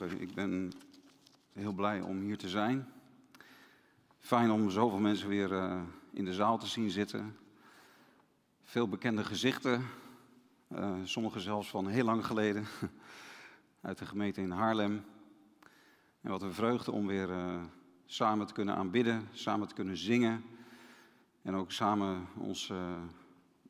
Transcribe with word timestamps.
Ik 0.00 0.34
ben 0.34 0.72
heel 1.52 1.72
blij 1.72 2.00
om 2.00 2.20
hier 2.20 2.38
te 2.38 2.48
zijn. 2.48 2.88
Fijn 4.18 4.50
om 4.50 4.70
zoveel 4.70 4.98
mensen 4.98 5.28
weer 5.28 5.52
uh, 5.52 5.82
in 6.10 6.24
de 6.24 6.34
zaal 6.34 6.58
te 6.58 6.66
zien 6.66 6.90
zitten. 6.90 7.36
Veel 8.62 8.88
bekende 8.88 9.24
gezichten, 9.24 9.86
uh, 10.68 10.94
sommige 11.04 11.40
zelfs 11.40 11.70
van 11.70 11.86
heel 11.86 12.04
lang 12.04 12.26
geleden, 12.26 12.66
uit 13.80 13.98
de 13.98 14.06
gemeente 14.06 14.40
in 14.40 14.50
Haarlem. 14.50 15.04
En 16.20 16.30
wat 16.30 16.42
een 16.42 16.54
vreugde 16.54 16.92
om 16.92 17.06
weer 17.06 17.28
samen 18.06 18.46
te 18.46 18.52
kunnen 18.52 18.74
aanbidden, 18.74 19.28
samen 19.32 19.68
te 19.68 19.74
kunnen 19.74 19.96
zingen. 19.96 20.44
En 21.42 21.54
ook 21.54 21.72
samen 21.72 22.26
ons 22.36 22.72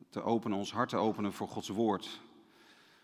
te 0.08 0.22
openen, 0.22 0.58
ons 0.58 0.72
hart 0.72 0.88
te 0.88 0.96
openen 0.96 1.32
voor 1.32 1.48
Gods 1.48 1.68
woord. 1.68 2.20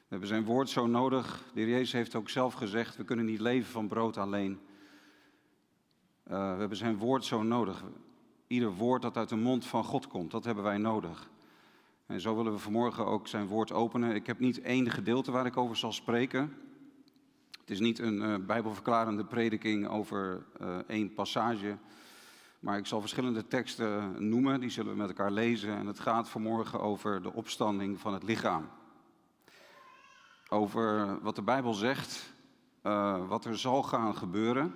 We 0.06 0.12
hebben 0.12 0.28
zijn 0.28 0.44
woord 0.44 0.68
zo 0.68 0.86
nodig. 0.86 1.42
De 1.54 1.60
heer 1.60 1.68
Jezus 1.68 1.92
heeft 1.92 2.14
ook 2.14 2.28
zelf 2.28 2.54
gezegd, 2.54 2.96
we 2.96 3.04
kunnen 3.04 3.24
niet 3.24 3.40
leven 3.40 3.70
van 3.70 3.88
brood 3.88 4.16
alleen. 4.16 4.60
Uh, 6.30 6.52
we 6.52 6.58
hebben 6.58 6.76
zijn 6.76 6.96
woord 6.96 7.24
zo 7.24 7.42
nodig. 7.42 7.84
Ieder 8.46 8.72
woord 8.72 9.02
dat 9.02 9.16
uit 9.16 9.28
de 9.28 9.36
mond 9.36 9.66
van 9.66 9.84
God 9.84 10.06
komt, 10.06 10.30
dat 10.30 10.44
hebben 10.44 10.64
wij 10.64 10.78
nodig. 10.78 11.30
En 12.06 12.20
zo 12.20 12.36
willen 12.36 12.52
we 12.52 12.58
vanmorgen 12.58 13.06
ook 13.06 13.28
zijn 13.28 13.46
woord 13.46 13.72
openen. 13.72 14.14
Ik 14.14 14.26
heb 14.26 14.38
niet 14.38 14.60
één 14.60 14.90
gedeelte 14.90 15.30
waar 15.30 15.46
ik 15.46 15.56
over 15.56 15.76
zal 15.76 15.92
spreken. 15.92 16.56
Het 17.60 17.70
is 17.70 17.80
niet 17.80 17.98
een 17.98 18.22
uh, 18.22 18.34
bijbelverklarende 18.46 19.24
prediking 19.24 19.88
over 19.88 20.46
uh, 20.60 20.76
één 20.86 21.14
passage. 21.14 21.76
Maar 22.60 22.78
ik 22.78 22.86
zal 22.86 23.00
verschillende 23.00 23.46
teksten 23.46 24.14
noemen, 24.28 24.60
die 24.60 24.70
zullen 24.70 24.92
we 24.92 24.98
met 24.98 25.08
elkaar 25.08 25.32
lezen. 25.32 25.76
En 25.76 25.86
het 25.86 26.00
gaat 26.00 26.28
vanmorgen 26.28 26.80
over 26.80 27.22
de 27.22 27.32
opstanding 27.32 28.00
van 28.00 28.12
het 28.12 28.22
lichaam 28.22 28.68
over 30.48 31.18
wat 31.22 31.34
de 31.34 31.42
Bijbel 31.42 31.74
zegt, 31.74 32.32
uh, 32.82 33.28
wat 33.28 33.44
er 33.44 33.58
zal 33.58 33.82
gaan 33.82 34.16
gebeuren. 34.16 34.74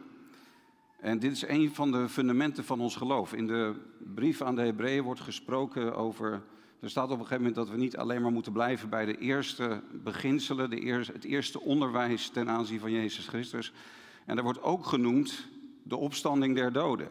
En 1.01 1.19
dit 1.19 1.33
is 1.33 1.49
een 1.49 1.75
van 1.75 1.93
de 1.93 2.09
fundamenten 2.09 2.65
van 2.65 2.81
ons 2.81 2.97
geloof. 2.97 3.33
In 3.33 3.47
de 3.47 3.75
brief 4.15 4.43
aan 4.43 4.55
de 4.55 4.63
Hebreeën 4.63 5.03
wordt 5.03 5.21
gesproken 5.21 5.97
over. 5.97 6.43
Er 6.81 6.91
staat 6.91 7.05
op 7.05 7.11
een 7.11 7.17
gegeven 7.17 7.37
moment 7.37 7.55
dat 7.55 7.69
we 7.69 7.77
niet 7.77 7.97
alleen 7.97 8.23
maar 8.23 8.33
moeten 8.33 8.53
blijven 8.53 8.89
bij 8.89 9.05
de 9.05 9.19
eerste 9.19 9.83
beginselen, 9.93 10.71
de 10.71 10.81
eerste, 10.81 11.13
het 11.13 11.25
eerste 11.25 11.61
onderwijs 11.61 12.29
ten 12.29 12.49
aanzien 12.49 12.81
van 12.81 12.93
Jezus 12.93 13.29
Christus. 13.29 13.73
En 14.27 14.37
er 14.37 14.43
wordt 14.43 14.63
ook 14.63 14.87
genoemd 14.87 15.49
de 15.83 15.97
opstanding 15.97 16.55
der 16.55 16.73
doden. 16.73 17.09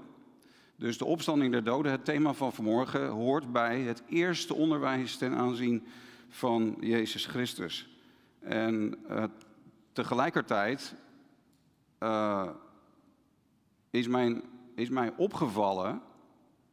Dus 0.75 0.97
de 0.97 1.05
opstanding 1.05 1.51
der 1.51 1.63
doden, 1.63 1.91
het 1.91 2.05
thema 2.05 2.33
van 2.33 2.53
vanmorgen, 2.53 3.07
hoort 3.07 3.51
bij 3.51 3.79
het 3.79 4.03
eerste 4.07 4.53
onderwijs 4.53 5.17
ten 5.17 5.35
aanzien 5.35 5.83
van 6.29 6.77
Jezus 6.79 7.25
Christus. 7.25 7.88
En 8.49 8.95
uh, 9.09 9.23
tegelijkertijd 9.93 10.95
uh, 11.99 12.49
is, 13.89 14.07
mijn, 14.07 14.41
is 14.75 14.89
mij 14.89 15.13
opgevallen 15.17 16.01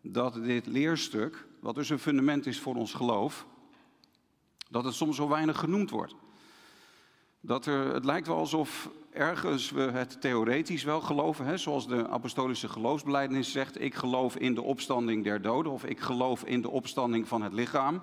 dat 0.01 0.35
dit 0.35 0.67
leerstuk, 0.67 1.47
wat 1.61 1.75
dus 1.75 1.89
een 1.89 1.99
fundament 1.99 2.47
is 2.47 2.61
voor 2.61 2.75
ons 2.75 2.95
geloof, 2.95 3.47
dat 4.71 4.85
het 4.85 4.95
soms 4.95 5.17
zo 5.17 5.29
weinig 5.29 5.59
genoemd 5.59 5.91
wordt. 5.91 6.15
Dat 7.41 7.67
er, 7.67 7.95
het 7.95 8.05
lijkt 8.05 8.27
wel 8.27 8.37
alsof 8.37 8.91
ergens 9.11 9.71
we 9.71 9.83
het 9.83 10.21
theoretisch 10.21 10.85
wel 10.85 11.01
geloven, 11.01 11.45
hè, 11.45 11.57
zoals 11.57 11.89
de 11.89 12.09
apostolische 12.09 12.69
geloofsbelijdenis 12.69 13.53
zegt, 13.53 13.81
ik 13.81 13.95
geloof 13.95 14.37
in 14.37 14.55
de 14.55 14.63
opstanding 14.63 15.25
der 15.25 15.43
doden 15.43 15.73
of 15.73 15.85
ik 15.85 16.01
geloof 16.01 16.45
in 16.45 16.63
de 16.63 16.71
opstanding 16.71 17.29
van 17.29 17.43
het 17.43 17.53
lichaam. 17.53 18.03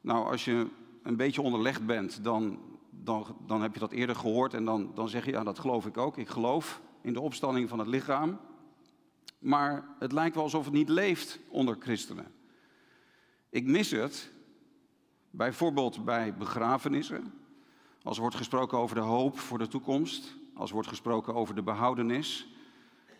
Nou, 0.00 0.30
als 0.30 0.44
je 0.44 0.66
een 1.02 1.16
beetje 1.16 1.42
onderlegd 1.42 1.86
bent, 1.86 2.24
dan 2.24 2.70
dan, 3.04 3.36
dan 3.46 3.62
heb 3.62 3.74
je 3.74 3.80
dat 3.80 3.92
eerder 3.92 4.16
gehoord 4.16 4.54
en 4.54 4.64
dan, 4.64 4.90
dan 4.94 5.08
zeg 5.08 5.24
je, 5.24 5.30
ja, 5.30 5.42
dat 5.42 5.58
geloof 5.58 5.86
ik 5.86 5.96
ook. 5.96 6.16
Ik 6.16 6.28
geloof 6.28 6.80
in 7.00 7.12
de 7.12 7.20
opstanding 7.20 7.68
van 7.68 7.78
het 7.78 7.88
lichaam. 7.88 8.38
Maar 9.38 9.84
het 9.98 10.12
lijkt 10.12 10.34
wel 10.34 10.44
alsof 10.44 10.64
het 10.64 10.74
niet 10.74 10.88
leeft 10.88 11.38
onder 11.48 11.76
christenen. 11.78 12.34
Ik 13.50 13.66
mis 13.66 13.90
het, 13.90 14.32
bijvoorbeeld 15.30 16.04
bij 16.04 16.34
begrafenissen. 16.34 17.34
Als 18.02 18.16
er 18.16 18.22
wordt 18.22 18.36
gesproken 18.36 18.78
over 18.78 18.96
de 18.96 19.02
hoop 19.02 19.38
voor 19.38 19.58
de 19.58 19.68
toekomst, 19.68 20.34
als 20.54 20.68
er 20.68 20.74
wordt 20.74 20.88
gesproken 20.88 21.34
over 21.34 21.54
de 21.54 21.62
behoudenis, 21.62 22.48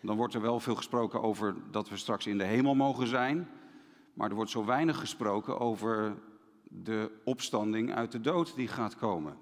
dan 0.01 0.17
wordt 0.17 0.33
er 0.33 0.41
wel 0.41 0.59
veel 0.59 0.75
gesproken 0.75 1.21
over 1.21 1.55
dat 1.71 1.89
we 1.89 1.97
straks 1.97 2.27
in 2.27 2.37
de 2.37 2.43
hemel 2.43 2.75
mogen 2.75 3.07
zijn. 3.07 3.49
Maar 4.13 4.29
er 4.29 4.35
wordt 4.35 4.51
zo 4.51 4.65
weinig 4.65 4.99
gesproken 4.99 5.59
over 5.59 6.15
de 6.63 7.11
opstanding 7.23 7.93
uit 7.93 8.11
de 8.11 8.21
dood 8.21 8.55
die 8.55 8.67
gaat 8.67 8.95
komen. 8.95 9.37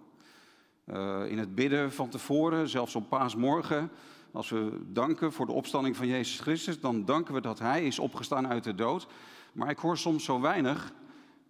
Uh, 0.86 1.22
in 1.28 1.38
het 1.38 1.56
bidden 1.56 1.92
van 1.92 2.09
tevoren, 2.09 2.69
zelfs 2.69 2.96
op 2.96 3.09
paasmorgen, 3.09 3.92
als 4.31 4.50
we 4.50 4.80
danken 4.88 5.31
voor 5.31 5.46
de 5.46 5.52
opstanding 5.52 5.96
van 5.96 6.08
Jezus 6.08 6.40
Christus, 6.40 6.80
dan 6.80 7.06
danken 7.06 7.34
we 7.34 7.42
dat 7.42 7.59
Hij 7.59 7.86
is 7.86 8.00
opgestaan 8.00 8.47
uit 8.47 8.64
de 8.64 8.75
dood. 8.75 9.08
Maar 9.53 9.69
ik 9.69 9.78
hoor 9.78 9.97
soms 9.97 10.24
zo 10.24 10.42
weinig 10.42 10.94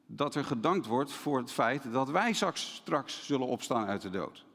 dat 0.06 0.36
er 0.36 0.44
gedankt 0.44 0.86
wordt 0.86 1.12
voor 1.12 1.38
het 1.38 1.52
feit 1.52 1.92
dat 1.92 2.10
wij 2.10 2.34
straks, 2.34 2.76
straks 2.76 3.26
zullen 3.26 3.48
opstaan 3.48 3.86
uit 3.86 4.02
de 4.02 4.10
dood. 4.10 4.46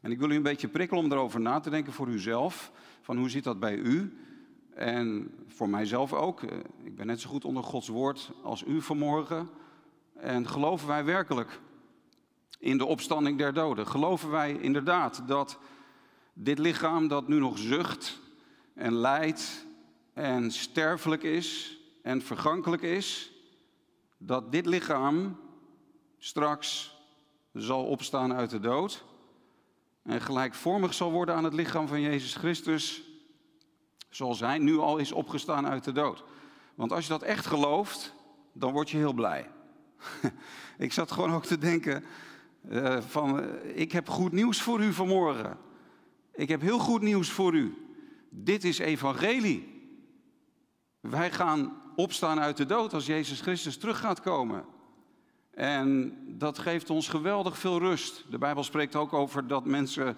En 0.00 0.10
ik 0.10 0.18
wil 0.18 0.30
u 0.30 0.34
een 0.34 0.42
beetje 0.42 0.68
prikkelen 0.68 1.04
om 1.04 1.12
erover 1.12 1.40
na 1.40 1.60
te 1.60 1.70
denken 1.70 1.92
voor 1.92 2.08
uzelf, 2.08 2.72
van 3.00 3.16
hoe 3.16 3.30
zit 3.30 3.44
dat 3.44 3.60
bij 3.60 3.76
u? 3.76 4.18
En 4.74 5.34
voor 5.46 5.68
mijzelf 5.68 6.12
ook. 6.12 6.42
Ik 6.82 6.96
ben 6.96 7.06
net 7.06 7.20
zo 7.20 7.28
goed 7.28 7.44
onder 7.44 7.62
Gods 7.62 7.88
woord 7.88 8.30
als 8.42 8.64
u 8.66 8.82
vanmorgen. 8.82 9.48
En 10.14 10.48
geloven 10.48 10.88
wij 10.88 11.04
werkelijk 11.04 11.60
in 12.60 12.78
de 12.78 12.84
opstanding 12.84 13.38
der 13.38 13.52
doden. 13.52 13.86
Geloven 13.86 14.30
wij 14.30 14.52
inderdaad 14.52 15.22
dat 15.26 15.58
dit 16.32 16.58
lichaam 16.58 17.08
dat 17.08 17.28
nu 17.28 17.38
nog 17.38 17.58
zucht 17.58 18.20
en 18.74 18.94
lijdt 18.94 19.66
en 20.12 20.50
sterfelijk 20.50 21.22
is 21.22 21.78
en 22.02 22.22
vergankelijk 22.22 22.82
is, 22.82 23.32
dat 24.18 24.52
dit 24.52 24.66
lichaam 24.66 25.40
straks 26.18 26.96
zal 27.52 27.84
opstaan 27.84 28.32
uit 28.32 28.50
de 28.50 28.60
dood 28.60 29.04
en 30.02 30.20
gelijkvormig 30.20 30.94
zal 30.94 31.10
worden 31.10 31.34
aan 31.34 31.44
het 31.44 31.54
lichaam 31.54 31.88
van 31.88 32.00
Jezus 32.00 32.34
Christus, 32.34 33.02
zoals 34.08 34.40
hij 34.40 34.58
nu 34.58 34.78
al 34.78 34.98
is 34.98 35.12
opgestaan 35.12 35.66
uit 35.66 35.84
de 35.84 35.92
dood. 35.92 36.24
Want 36.74 36.92
als 36.92 37.04
je 37.04 37.10
dat 37.10 37.22
echt 37.22 37.46
gelooft, 37.46 38.14
dan 38.52 38.72
word 38.72 38.90
je 38.90 38.96
heel 38.96 39.12
blij. 39.12 39.50
Ik 40.78 40.92
zat 40.92 41.12
gewoon 41.12 41.32
ook 41.32 41.44
te 41.44 41.58
denken, 41.58 42.04
uh, 42.68 43.00
van, 43.00 43.40
uh, 43.40 43.46
ik 43.74 43.92
heb 43.92 44.08
goed 44.08 44.32
nieuws 44.32 44.62
voor 44.62 44.80
u 44.80 44.92
vanmorgen. 44.92 45.58
Ik 46.34 46.48
heb 46.48 46.60
heel 46.60 46.78
goed 46.78 47.02
nieuws 47.02 47.30
voor 47.30 47.54
u. 47.54 47.74
Dit 48.30 48.64
is 48.64 48.78
evangelie. 48.78 49.68
Wij 51.00 51.30
gaan 51.30 51.82
opstaan 51.96 52.40
uit 52.40 52.56
de 52.56 52.66
dood 52.66 52.94
als 52.94 53.06
Jezus 53.06 53.40
Christus 53.40 53.76
terug 53.76 53.98
gaat 53.98 54.20
komen. 54.20 54.64
En 55.50 56.16
dat 56.26 56.58
geeft 56.58 56.90
ons 56.90 57.08
geweldig 57.08 57.58
veel 57.58 57.78
rust. 57.78 58.24
De 58.30 58.38
Bijbel 58.38 58.64
spreekt 58.64 58.96
ook 58.96 59.12
over 59.12 59.46
dat 59.46 59.64
mensen 59.64 60.16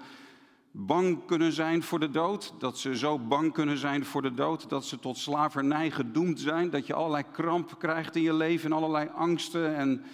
bang 0.70 1.26
kunnen 1.26 1.52
zijn 1.52 1.82
voor 1.82 2.00
de 2.00 2.10
dood. 2.10 2.54
Dat 2.58 2.78
ze 2.78 2.96
zo 2.96 3.18
bang 3.18 3.52
kunnen 3.52 3.78
zijn 3.78 4.04
voor 4.04 4.22
de 4.22 4.34
dood 4.34 4.68
dat 4.68 4.84
ze 4.84 4.98
tot 4.98 5.18
slavernij 5.18 5.90
gedoemd 5.90 6.40
zijn. 6.40 6.70
Dat 6.70 6.86
je 6.86 6.94
allerlei 6.94 7.24
kramp 7.32 7.78
krijgt 7.78 8.16
in 8.16 8.22
je 8.22 8.34
leven 8.34 8.70
en 8.70 8.76
allerlei 8.76 9.08
angsten 9.14 9.76
en 9.76 10.04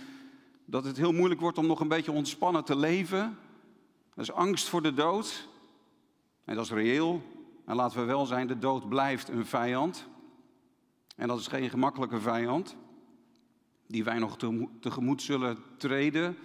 dat 0.71 0.85
het 0.85 0.97
heel 0.97 1.13
moeilijk 1.13 1.41
wordt 1.41 1.59
om 1.59 1.67
nog 1.67 1.81
een 1.81 1.89
beetje 1.89 2.13
ontspannen 2.13 2.65
te 2.65 2.77
leven. 2.77 3.39
Dat 4.15 4.25
is 4.25 4.33
angst 4.33 4.69
voor 4.69 4.83
de 4.83 4.95
dood. 4.95 5.49
En 6.45 6.55
dat 6.55 6.65
is 6.65 6.71
reëel. 6.71 7.23
En 7.65 7.77
laten 7.77 7.99
we 7.99 8.05
wel 8.05 8.27
zijn, 8.27 8.47
de 8.47 8.59
dood 8.59 8.89
blijft 8.89 9.29
een 9.29 9.47
vijand. 9.47 10.07
En 11.17 11.29
dat 11.29 11.41
is 11.41 11.47
geen 11.47 11.71
gemakkelijke 11.71 12.21
vijand. 12.21 12.77
Die 13.87 14.05
wij 14.05 14.19
nog 14.19 14.37
tegemoet 14.81 15.23
zullen 15.23 15.59
treden. 15.77 16.37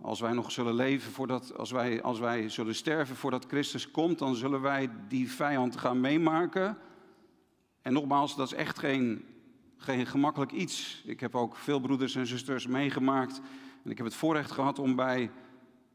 Als 0.00 0.20
wij 0.20 0.32
nog 0.32 0.52
zullen 0.52 0.74
leven 0.74 1.12
voordat, 1.12 1.56
als 1.56 1.70
wij, 1.70 2.02
als 2.02 2.18
wij 2.18 2.48
zullen 2.48 2.74
sterven 2.74 3.16
voordat 3.16 3.46
Christus 3.48 3.90
komt, 3.90 4.18
dan 4.18 4.34
zullen 4.34 4.60
wij 4.60 4.90
die 5.08 5.30
vijand 5.30 5.76
gaan 5.76 6.00
meemaken. 6.00 6.78
En 7.82 7.92
nogmaals, 7.92 8.36
dat 8.36 8.46
is 8.46 8.58
echt 8.58 8.78
geen 8.78 9.24
geen 9.82 10.06
gemakkelijk 10.06 10.52
iets. 10.52 11.02
Ik 11.06 11.20
heb 11.20 11.34
ook 11.34 11.56
veel 11.56 11.80
broeders 11.80 12.14
en 12.14 12.26
zusters 12.26 12.66
meegemaakt. 12.66 13.40
En 13.84 13.90
ik 13.90 13.96
heb 13.96 14.06
het 14.06 14.14
voorrecht 14.14 14.50
gehad 14.50 14.78
om 14.78 14.96
bij 14.96 15.30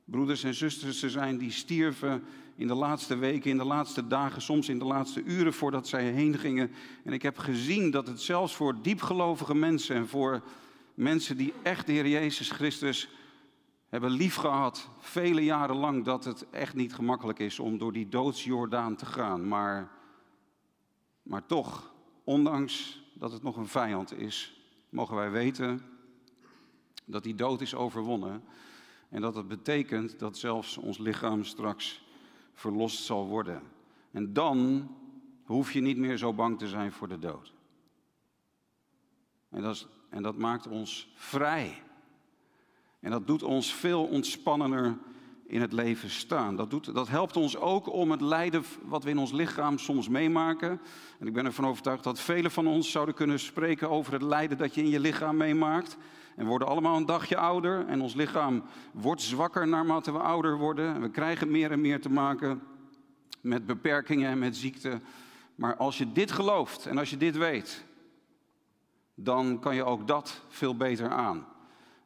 broeders 0.05 0.43
en 0.43 0.53
zusters 0.53 0.99
te 0.99 1.09
zijn 1.09 1.37
die 1.37 1.51
stierven 1.51 2.23
in 2.55 2.67
de 2.67 2.73
laatste 2.73 3.15
weken, 3.17 3.51
in 3.51 3.57
de 3.57 3.65
laatste 3.65 4.07
dagen, 4.07 4.41
soms 4.41 4.69
in 4.69 4.79
de 4.79 4.85
laatste 4.85 5.23
uren 5.23 5.53
voordat 5.53 5.87
zij 5.87 6.03
heen 6.03 6.37
gingen. 6.37 6.71
En 7.03 7.13
ik 7.13 7.21
heb 7.21 7.37
gezien 7.37 7.91
dat 7.91 8.07
het 8.07 8.21
zelfs 8.21 8.55
voor 8.55 8.81
diepgelovige 8.81 9.55
mensen 9.55 9.95
en 9.95 10.07
voor 10.07 10.41
mensen 10.93 11.37
die 11.37 11.53
echt 11.63 11.85
de 11.85 11.91
Heer 11.91 12.07
Jezus 12.07 12.51
Christus 12.51 13.09
hebben 13.89 14.11
liefgehad, 14.11 14.89
vele 14.99 15.43
jaren 15.43 15.75
lang, 15.75 16.05
dat 16.05 16.25
het 16.25 16.49
echt 16.49 16.73
niet 16.73 16.93
gemakkelijk 16.93 17.39
is 17.39 17.59
om 17.59 17.77
door 17.77 17.93
die 17.93 18.09
doodsjordaan 18.09 18.95
te 18.95 19.05
gaan. 19.05 19.47
Maar, 19.47 19.91
maar 21.21 21.45
toch, 21.45 21.93
ondanks 22.23 23.03
dat 23.17 23.31
het 23.31 23.43
nog 23.43 23.57
een 23.57 23.67
vijand 23.67 24.17
is, 24.17 24.61
mogen 24.89 25.15
wij 25.15 25.31
weten 25.31 25.81
dat 27.05 27.23
die 27.23 27.35
dood 27.35 27.61
is 27.61 27.75
overwonnen. 27.75 28.43
En 29.09 29.21
dat 29.21 29.35
het 29.35 29.47
betekent 29.47 30.19
dat 30.19 30.37
zelfs 30.37 30.77
ons 30.77 30.97
lichaam 30.97 31.43
straks 31.43 32.03
verlost 32.53 33.03
zal 33.03 33.27
worden. 33.27 33.61
En 34.11 34.33
dan 34.33 34.89
hoef 35.43 35.71
je 35.71 35.81
niet 35.81 35.97
meer 35.97 36.17
zo 36.17 36.33
bang 36.33 36.59
te 36.59 36.67
zijn 36.67 36.91
voor 36.91 37.07
de 37.07 37.19
dood. 37.19 37.53
En 39.49 39.61
dat, 39.61 39.75
is, 39.75 39.87
en 40.09 40.23
dat 40.23 40.37
maakt 40.37 40.67
ons 40.67 41.11
vrij. 41.15 41.81
En 42.99 43.11
dat 43.11 43.27
doet 43.27 43.43
ons 43.43 43.73
veel 43.73 44.05
ontspannender 44.05 44.97
in 45.47 45.61
het 45.61 45.73
leven 45.73 46.09
staan. 46.09 46.55
Dat, 46.55 46.69
doet, 46.69 46.93
dat 46.93 47.07
helpt 47.07 47.37
ons 47.37 47.57
ook 47.57 47.93
om 47.93 48.11
het 48.11 48.21
lijden 48.21 48.63
wat 48.83 49.03
we 49.03 49.09
in 49.09 49.17
ons 49.17 49.31
lichaam 49.31 49.77
soms 49.77 50.09
meemaken. 50.09 50.81
En 51.19 51.27
ik 51.27 51.33
ben 51.33 51.45
ervan 51.45 51.67
overtuigd 51.67 52.03
dat 52.03 52.19
velen 52.19 52.51
van 52.51 52.67
ons 52.67 52.91
zouden 52.91 53.15
kunnen 53.15 53.39
spreken 53.39 53.89
over 53.89 54.13
het 54.13 54.21
lijden 54.21 54.57
dat 54.57 54.75
je 54.75 54.81
in 54.81 54.89
je 54.89 54.99
lichaam 54.99 55.37
meemaakt. 55.37 55.97
En 56.35 56.43
we 56.43 56.49
worden 56.49 56.67
allemaal 56.67 56.97
een 56.97 57.05
dagje 57.05 57.37
ouder 57.37 57.85
en 57.87 58.01
ons 58.01 58.13
lichaam 58.13 58.63
wordt 58.91 59.21
zwakker 59.21 59.67
naarmate 59.67 60.11
we 60.11 60.19
ouder 60.19 60.57
worden. 60.57 60.93
En 60.93 61.01
we 61.01 61.09
krijgen 61.09 61.51
meer 61.51 61.71
en 61.71 61.81
meer 61.81 62.01
te 62.01 62.09
maken 62.09 62.61
met 63.41 63.65
beperkingen 63.65 64.29
en 64.29 64.39
met 64.39 64.57
ziekte. 64.57 65.01
Maar 65.55 65.75
als 65.75 65.97
je 65.97 66.11
dit 66.11 66.31
gelooft 66.31 66.85
en 66.85 66.97
als 66.97 67.09
je 67.09 67.17
dit 67.17 67.37
weet, 67.37 67.85
dan 69.15 69.59
kan 69.59 69.75
je 69.75 69.83
ook 69.83 70.07
dat 70.07 70.41
veel 70.47 70.77
beter 70.77 71.09
aan. 71.09 71.45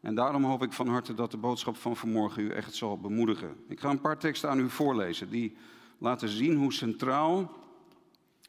En 0.01 0.15
daarom 0.15 0.43
hoop 0.43 0.63
ik 0.63 0.73
van 0.73 0.87
harte 0.87 1.13
dat 1.13 1.31
de 1.31 1.37
boodschap 1.37 1.77
van 1.77 1.97
vanmorgen 1.97 2.43
u 2.43 2.49
echt 2.49 2.75
zal 2.75 2.99
bemoedigen. 2.99 3.55
Ik 3.67 3.79
ga 3.79 3.89
een 3.89 4.01
paar 4.01 4.17
teksten 4.17 4.49
aan 4.49 4.59
u 4.59 4.69
voorlezen 4.69 5.29
die 5.29 5.55
laten 5.97 6.29
zien 6.29 6.55
hoe 6.55 6.73
centraal 6.73 7.57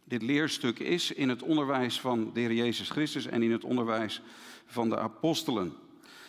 dit 0.04 0.22
leerstuk 0.22 0.78
is 0.78 1.12
in 1.12 1.28
het 1.28 1.42
onderwijs 1.42 2.00
van 2.00 2.30
de 2.32 2.40
Heer 2.40 2.52
Jezus 2.52 2.90
Christus 2.90 3.26
en 3.26 3.42
in 3.42 3.52
het 3.52 3.64
onderwijs 3.64 4.22
van 4.66 4.88
de 4.88 4.98
apostelen. 4.98 5.72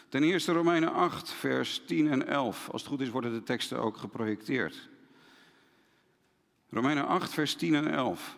Ten 0.10 0.24
eerste 0.24 0.52
Romeinen 0.52 0.94
8, 0.94 1.30
vers 1.30 1.82
10 1.86 2.12
en 2.12 2.28
11. 2.28 2.70
Als 2.72 2.82
het 2.82 2.92
goed 2.92 3.02
is 3.02 3.10
worden 3.10 3.34
de 3.34 3.44
teksten 3.44 3.80
ook 3.80 3.98
geprojecteerd. 3.98 4.90
Romeinen 6.70 7.08
8, 7.08 7.34
vers 7.34 7.56
10 7.56 7.76
en 7.76 7.92
11. 7.92 8.38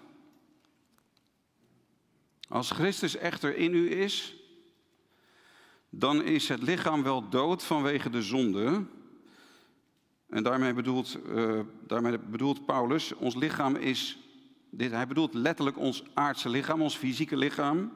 Als 2.47 2.71
Christus 2.71 3.15
echter 3.15 3.55
in 3.55 3.73
u 3.73 3.91
is, 3.91 4.42
dan 5.95 6.23
is 6.23 6.49
het 6.49 6.61
lichaam 6.61 7.03
wel 7.03 7.29
dood 7.29 7.63
vanwege 7.63 8.09
de 8.09 8.21
zonde. 8.21 8.85
En 10.29 10.43
daarmee 10.43 10.73
bedoelt, 10.73 11.17
uh, 11.27 11.59
daarmee 11.87 12.19
bedoelt 12.19 12.65
Paulus, 12.65 13.15
ons 13.15 13.35
lichaam 13.35 13.75
is, 13.75 14.19
dit, 14.69 14.91
hij 14.91 15.07
bedoelt 15.07 15.33
letterlijk 15.33 15.77
ons 15.77 16.03
aardse 16.13 16.49
lichaam, 16.49 16.81
ons 16.81 16.95
fysieke 16.95 17.37
lichaam, 17.37 17.93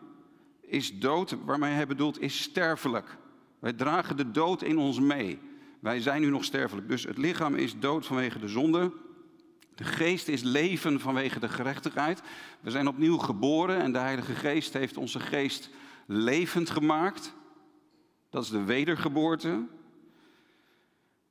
is 0.61 0.99
dood, 0.99 1.35
waarmee 1.45 1.73
hij 1.73 1.87
bedoelt 1.87 2.21
is 2.21 2.41
sterfelijk. 2.41 3.17
Wij 3.59 3.73
dragen 3.73 4.17
de 4.17 4.31
dood 4.31 4.61
in 4.61 4.77
ons 4.77 4.99
mee. 4.99 5.39
Wij 5.79 6.01
zijn 6.01 6.21
nu 6.21 6.29
nog 6.29 6.43
sterfelijk. 6.43 6.87
Dus 6.87 7.03
het 7.03 7.17
lichaam 7.17 7.55
is 7.55 7.79
dood 7.79 8.05
vanwege 8.05 8.39
de 8.39 8.47
zonde. 8.47 8.91
De 9.75 9.83
geest 9.83 10.27
is 10.27 10.41
leven 10.41 10.99
vanwege 10.99 11.39
de 11.39 11.49
gerechtigheid. 11.49 12.21
We 12.59 12.71
zijn 12.71 12.87
opnieuw 12.87 13.17
geboren 13.17 13.81
en 13.81 13.91
de 13.91 13.99
Heilige 13.99 14.35
Geest 14.35 14.73
heeft 14.73 14.97
onze 14.97 15.19
geest 15.19 15.69
levend 16.05 16.69
gemaakt. 16.69 17.35
Dat 18.29 18.43
is 18.43 18.49
de 18.49 18.63
wedergeboorte. 18.63 19.65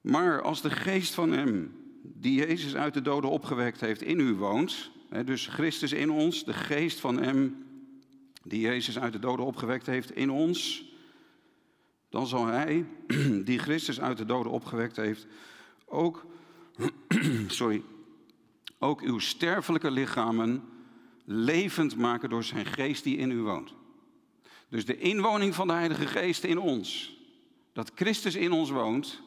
Maar 0.00 0.42
als 0.42 0.62
de 0.62 0.70
geest 0.70 1.14
van 1.14 1.32
Hem, 1.32 1.74
die 2.02 2.34
Jezus 2.34 2.74
uit 2.74 2.94
de 2.94 3.02
doden 3.02 3.30
opgewekt 3.30 3.80
heeft, 3.80 4.02
in 4.02 4.20
u 4.20 4.34
woont, 4.34 4.90
dus 5.24 5.46
Christus 5.46 5.92
in 5.92 6.10
ons, 6.10 6.44
de 6.44 6.52
geest 6.52 7.00
van 7.00 7.22
Hem, 7.22 7.66
die 8.42 8.60
Jezus 8.60 8.98
uit 8.98 9.12
de 9.12 9.18
doden 9.18 9.46
opgewekt 9.46 9.86
heeft, 9.86 10.10
in 10.10 10.30
ons, 10.30 10.84
dan 12.08 12.26
zal 12.26 12.46
Hij, 12.46 12.86
die 13.44 13.58
Christus 13.58 14.00
uit 14.00 14.18
de 14.18 14.24
doden 14.24 14.52
opgewekt 14.52 14.96
heeft, 14.96 15.26
ook, 15.86 16.26
sorry, 17.46 17.82
ook 18.78 19.00
uw 19.00 19.18
sterfelijke 19.18 19.90
lichamen 19.90 20.62
levend 21.24 21.96
maken 21.96 22.30
door 22.30 22.44
zijn 22.44 22.66
geest 22.66 23.04
die 23.04 23.16
in 23.16 23.30
u 23.30 23.40
woont. 23.40 23.74
Dus 24.68 24.84
de 24.84 24.98
inwoning 24.98 25.54
van 25.54 25.66
de 25.66 25.72
Heilige 25.72 26.06
Geest 26.06 26.44
in 26.44 26.58
ons, 26.58 27.16
dat 27.72 27.90
Christus 27.94 28.34
in 28.34 28.52
ons 28.52 28.70
woont, 28.70 29.22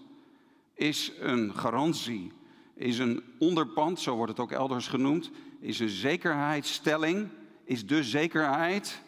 is 0.74 1.12
een 1.20 1.56
garantie, 1.56 2.32
is 2.76 3.00
een 3.00 3.24
onderpand, 3.40 4.00
zo 4.00 4.16
wordt 4.16 4.32
het 4.32 4.42
ook 4.42 4.52
elders 4.52 4.88
genoemd, 4.88 5.32
is 5.60 5.80
een 5.80 5.90
zekerheidsstelling, 5.90 7.30
is 7.64 7.86
de 7.86 8.04
zekerheid 8.04 9.02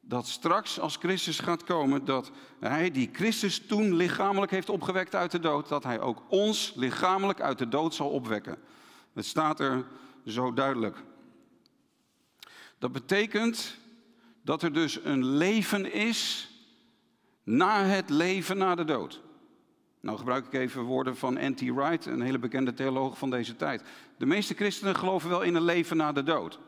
dat 0.00 0.26
straks 0.26 0.80
als 0.80 0.96
Christus 0.96 1.38
gaat 1.38 1.64
komen, 1.64 2.04
dat 2.04 2.30
Hij 2.60 2.90
die 2.90 3.10
Christus 3.12 3.66
toen 3.66 3.94
lichamelijk 3.94 4.50
heeft 4.50 4.68
opgewekt 4.68 5.14
uit 5.14 5.30
de 5.30 5.38
dood, 5.38 5.68
dat 5.68 5.84
Hij 5.84 6.00
ook 6.00 6.22
ons 6.28 6.72
lichamelijk 6.76 7.40
uit 7.40 7.58
de 7.58 7.68
dood 7.68 7.94
zal 7.94 8.10
opwekken. 8.10 8.58
Het 9.12 9.26
staat 9.26 9.60
er 9.60 9.86
zo 10.26 10.52
duidelijk. 10.52 10.96
Dat 12.78 12.92
betekent 12.92 13.76
dat 14.48 14.62
er 14.62 14.72
dus 14.72 15.04
een 15.04 15.24
leven 15.24 15.92
is 15.92 16.50
na 17.44 17.84
het 17.84 18.10
leven 18.10 18.58
na 18.58 18.74
de 18.74 18.84
dood. 18.84 19.20
Nou 20.00 20.18
gebruik 20.18 20.46
ik 20.46 20.52
even 20.52 20.82
woorden 20.82 21.16
van 21.16 21.38
N.T. 21.40 21.60
Wright, 21.60 22.06
een 22.06 22.20
hele 22.20 22.38
bekende 22.38 22.74
theoloog 22.74 23.18
van 23.18 23.30
deze 23.30 23.56
tijd. 23.56 23.82
De 24.18 24.26
meeste 24.26 24.54
christenen 24.54 24.96
geloven 24.96 25.30
wel 25.30 25.42
in 25.42 25.54
een 25.54 25.64
leven 25.64 25.96
na 25.96 26.12
de 26.12 26.22
dood. 26.22 26.58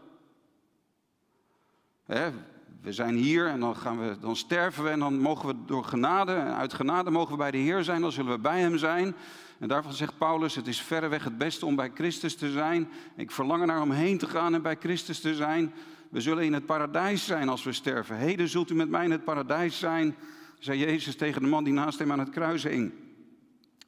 we 2.82 2.92
zijn 2.92 3.14
hier 3.14 3.46
en 3.46 3.60
dan, 3.60 3.76
gaan 3.76 3.98
we, 3.98 4.18
dan 4.18 4.36
sterven 4.36 4.84
we 4.84 4.90
en 4.90 4.98
dan 4.98 5.18
mogen 5.18 5.48
we 5.48 5.54
door 5.66 5.84
genade, 5.84 6.32
en 6.32 6.54
uit 6.54 6.74
genade 6.74 7.10
mogen 7.10 7.32
we 7.32 7.36
bij 7.38 7.50
de 7.50 7.58
Heer 7.58 7.84
zijn, 7.84 8.00
dan 8.00 8.12
zullen 8.12 8.32
we 8.32 8.38
bij 8.38 8.60
Hem 8.60 8.78
zijn. 8.78 9.14
En 9.58 9.68
daarvan 9.68 9.92
zegt 9.92 10.18
Paulus, 10.18 10.54
het 10.54 10.66
is 10.66 10.80
verreweg 10.82 11.24
het 11.24 11.38
beste 11.38 11.66
om 11.66 11.76
bij 11.76 11.90
Christus 11.94 12.36
te 12.36 12.50
zijn. 12.50 12.90
Ik 13.16 13.30
verlang 13.30 13.60
er 13.60 13.66
naar 13.66 13.82
om 13.82 13.90
heen 13.90 14.18
te 14.18 14.26
gaan 14.26 14.54
en 14.54 14.62
bij 14.62 14.76
Christus 14.80 15.20
te 15.20 15.34
zijn. 15.34 15.72
We 16.10 16.20
zullen 16.20 16.44
in 16.44 16.52
het 16.52 16.66
paradijs 16.66 17.26
zijn 17.26 17.48
als 17.48 17.62
we 17.62 17.72
sterven. 17.72 18.16
Heden 18.16 18.48
zult 18.48 18.70
u 18.70 18.74
met 18.74 18.88
mij 18.88 19.04
in 19.04 19.10
het 19.10 19.24
paradijs 19.24 19.78
zijn, 19.78 20.16
zei 20.58 20.78
Jezus 20.78 21.16
tegen 21.16 21.42
de 21.42 21.48
man 21.48 21.64
die 21.64 21.72
naast 21.72 21.98
hem 21.98 22.12
aan 22.12 22.18
het 22.18 22.30
kruis 22.30 22.62
hing. 22.62 22.92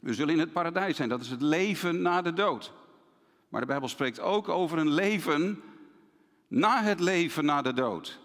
We 0.00 0.14
zullen 0.14 0.34
in 0.34 0.40
het 0.40 0.52
paradijs 0.52 0.96
zijn, 0.96 1.08
dat 1.08 1.20
is 1.20 1.30
het 1.30 1.42
leven 1.42 2.02
na 2.02 2.22
de 2.22 2.32
dood. 2.32 2.72
Maar 3.48 3.60
de 3.60 3.66
Bijbel 3.66 3.88
spreekt 3.88 4.20
ook 4.20 4.48
over 4.48 4.78
een 4.78 4.90
leven 4.90 5.62
na 6.48 6.82
het 6.82 7.00
leven 7.00 7.44
na 7.44 7.62
de 7.62 7.72
dood. 7.72 8.18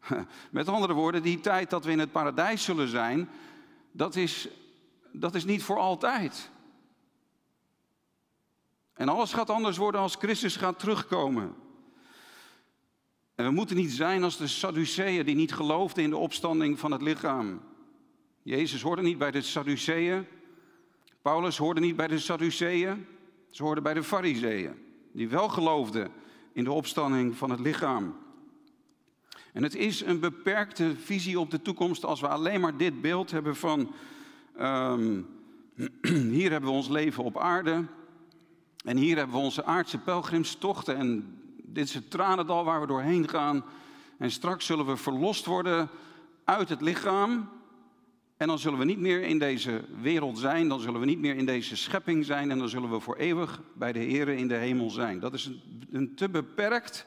Met 0.50 0.68
andere 0.68 0.92
woorden, 0.92 1.22
die 1.22 1.40
tijd 1.40 1.70
dat 1.70 1.84
we 1.84 1.90
in 1.90 1.98
het 1.98 2.12
paradijs 2.12 2.64
zullen 2.64 2.88
zijn, 2.88 3.28
dat 3.92 4.16
is, 4.16 4.48
dat 5.12 5.34
is 5.34 5.44
niet 5.44 5.62
voor 5.62 5.78
altijd. 5.78 6.50
En 8.94 9.08
alles 9.08 9.32
gaat 9.32 9.50
anders 9.50 9.76
worden 9.76 10.00
als 10.00 10.14
Christus 10.14 10.56
gaat 10.56 10.78
terugkomen. 10.78 11.54
En 13.36 13.44
we 13.44 13.50
moeten 13.50 13.76
niet 13.76 13.90
zijn 13.90 14.22
als 14.22 14.36
de 14.36 14.46
Sadduceeën 14.46 15.24
die 15.24 15.34
niet 15.34 15.52
geloofden 15.52 16.04
in 16.04 16.10
de 16.10 16.16
opstanding 16.16 16.78
van 16.78 16.92
het 16.92 17.02
lichaam. 17.02 17.60
Jezus 18.42 18.82
hoorde 18.82 19.02
niet 19.02 19.18
bij 19.18 19.30
de 19.30 19.42
Sadduceeën. 19.42 20.26
Paulus 21.22 21.56
hoorde 21.56 21.80
niet 21.80 21.96
bij 21.96 22.06
de 22.06 22.18
Sadduceeën. 22.18 23.06
Ze 23.50 23.62
hoorden 23.62 23.82
bij 23.82 23.94
de 23.94 24.02
Fariseeën, 24.02 24.74
die 25.12 25.28
wel 25.28 25.48
geloofden 25.48 26.10
in 26.52 26.64
de 26.64 26.72
opstanding 26.72 27.36
van 27.36 27.50
het 27.50 27.60
lichaam. 27.60 28.16
En 29.52 29.62
het 29.62 29.74
is 29.74 30.00
een 30.00 30.20
beperkte 30.20 30.96
visie 30.96 31.40
op 31.40 31.50
de 31.50 31.62
toekomst 31.62 32.04
als 32.04 32.20
we 32.20 32.28
alleen 32.28 32.60
maar 32.60 32.76
dit 32.76 33.00
beeld 33.00 33.30
hebben 33.30 33.56
van 33.56 33.92
um, 34.60 35.26
hier 36.36 36.50
hebben 36.50 36.70
we 36.70 36.76
ons 36.76 36.88
leven 36.88 37.24
op 37.24 37.38
aarde 37.38 37.84
en 38.84 38.96
hier 38.96 39.16
hebben 39.16 39.36
we 39.36 39.42
onze 39.42 39.64
aardse 39.64 39.98
pelgrimstochten 39.98 40.96
en 40.96 41.40
dit 41.66 41.84
is 41.84 41.94
het 41.94 42.10
tranendal 42.10 42.64
waar 42.64 42.80
we 42.80 42.86
doorheen 42.86 43.28
gaan. 43.28 43.64
En 44.18 44.30
straks 44.30 44.66
zullen 44.66 44.86
we 44.86 44.96
verlost 44.96 45.46
worden 45.46 45.88
uit 46.44 46.68
het 46.68 46.80
lichaam. 46.80 47.48
En 48.36 48.46
dan 48.46 48.58
zullen 48.58 48.78
we 48.78 48.84
niet 48.84 48.98
meer 48.98 49.22
in 49.22 49.38
deze 49.38 49.84
wereld 50.00 50.38
zijn, 50.38 50.68
dan 50.68 50.80
zullen 50.80 51.00
we 51.00 51.06
niet 51.06 51.18
meer 51.18 51.36
in 51.36 51.46
deze 51.46 51.76
schepping 51.76 52.24
zijn 52.24 52.50
en 52.50 52.58
dan 52.58 52.68
zullen 52.68 52.90
we 52.90 53.00
voor 53.00 53.16
eeuwig 53.16 53.62
bij 53.74 53.92
de 53.92 54.04
Here 54.04 54.36
in 54.36 54.48
de 54.48 54.54
hemel 54.54 54.90
zijn. 54.90 55.20
Dat 55.20 55.34
is 55.34 55.46
een, 55.46 55.60
een 55.90 56.14
te 56.14 56.28
beperkt 56.28 57.06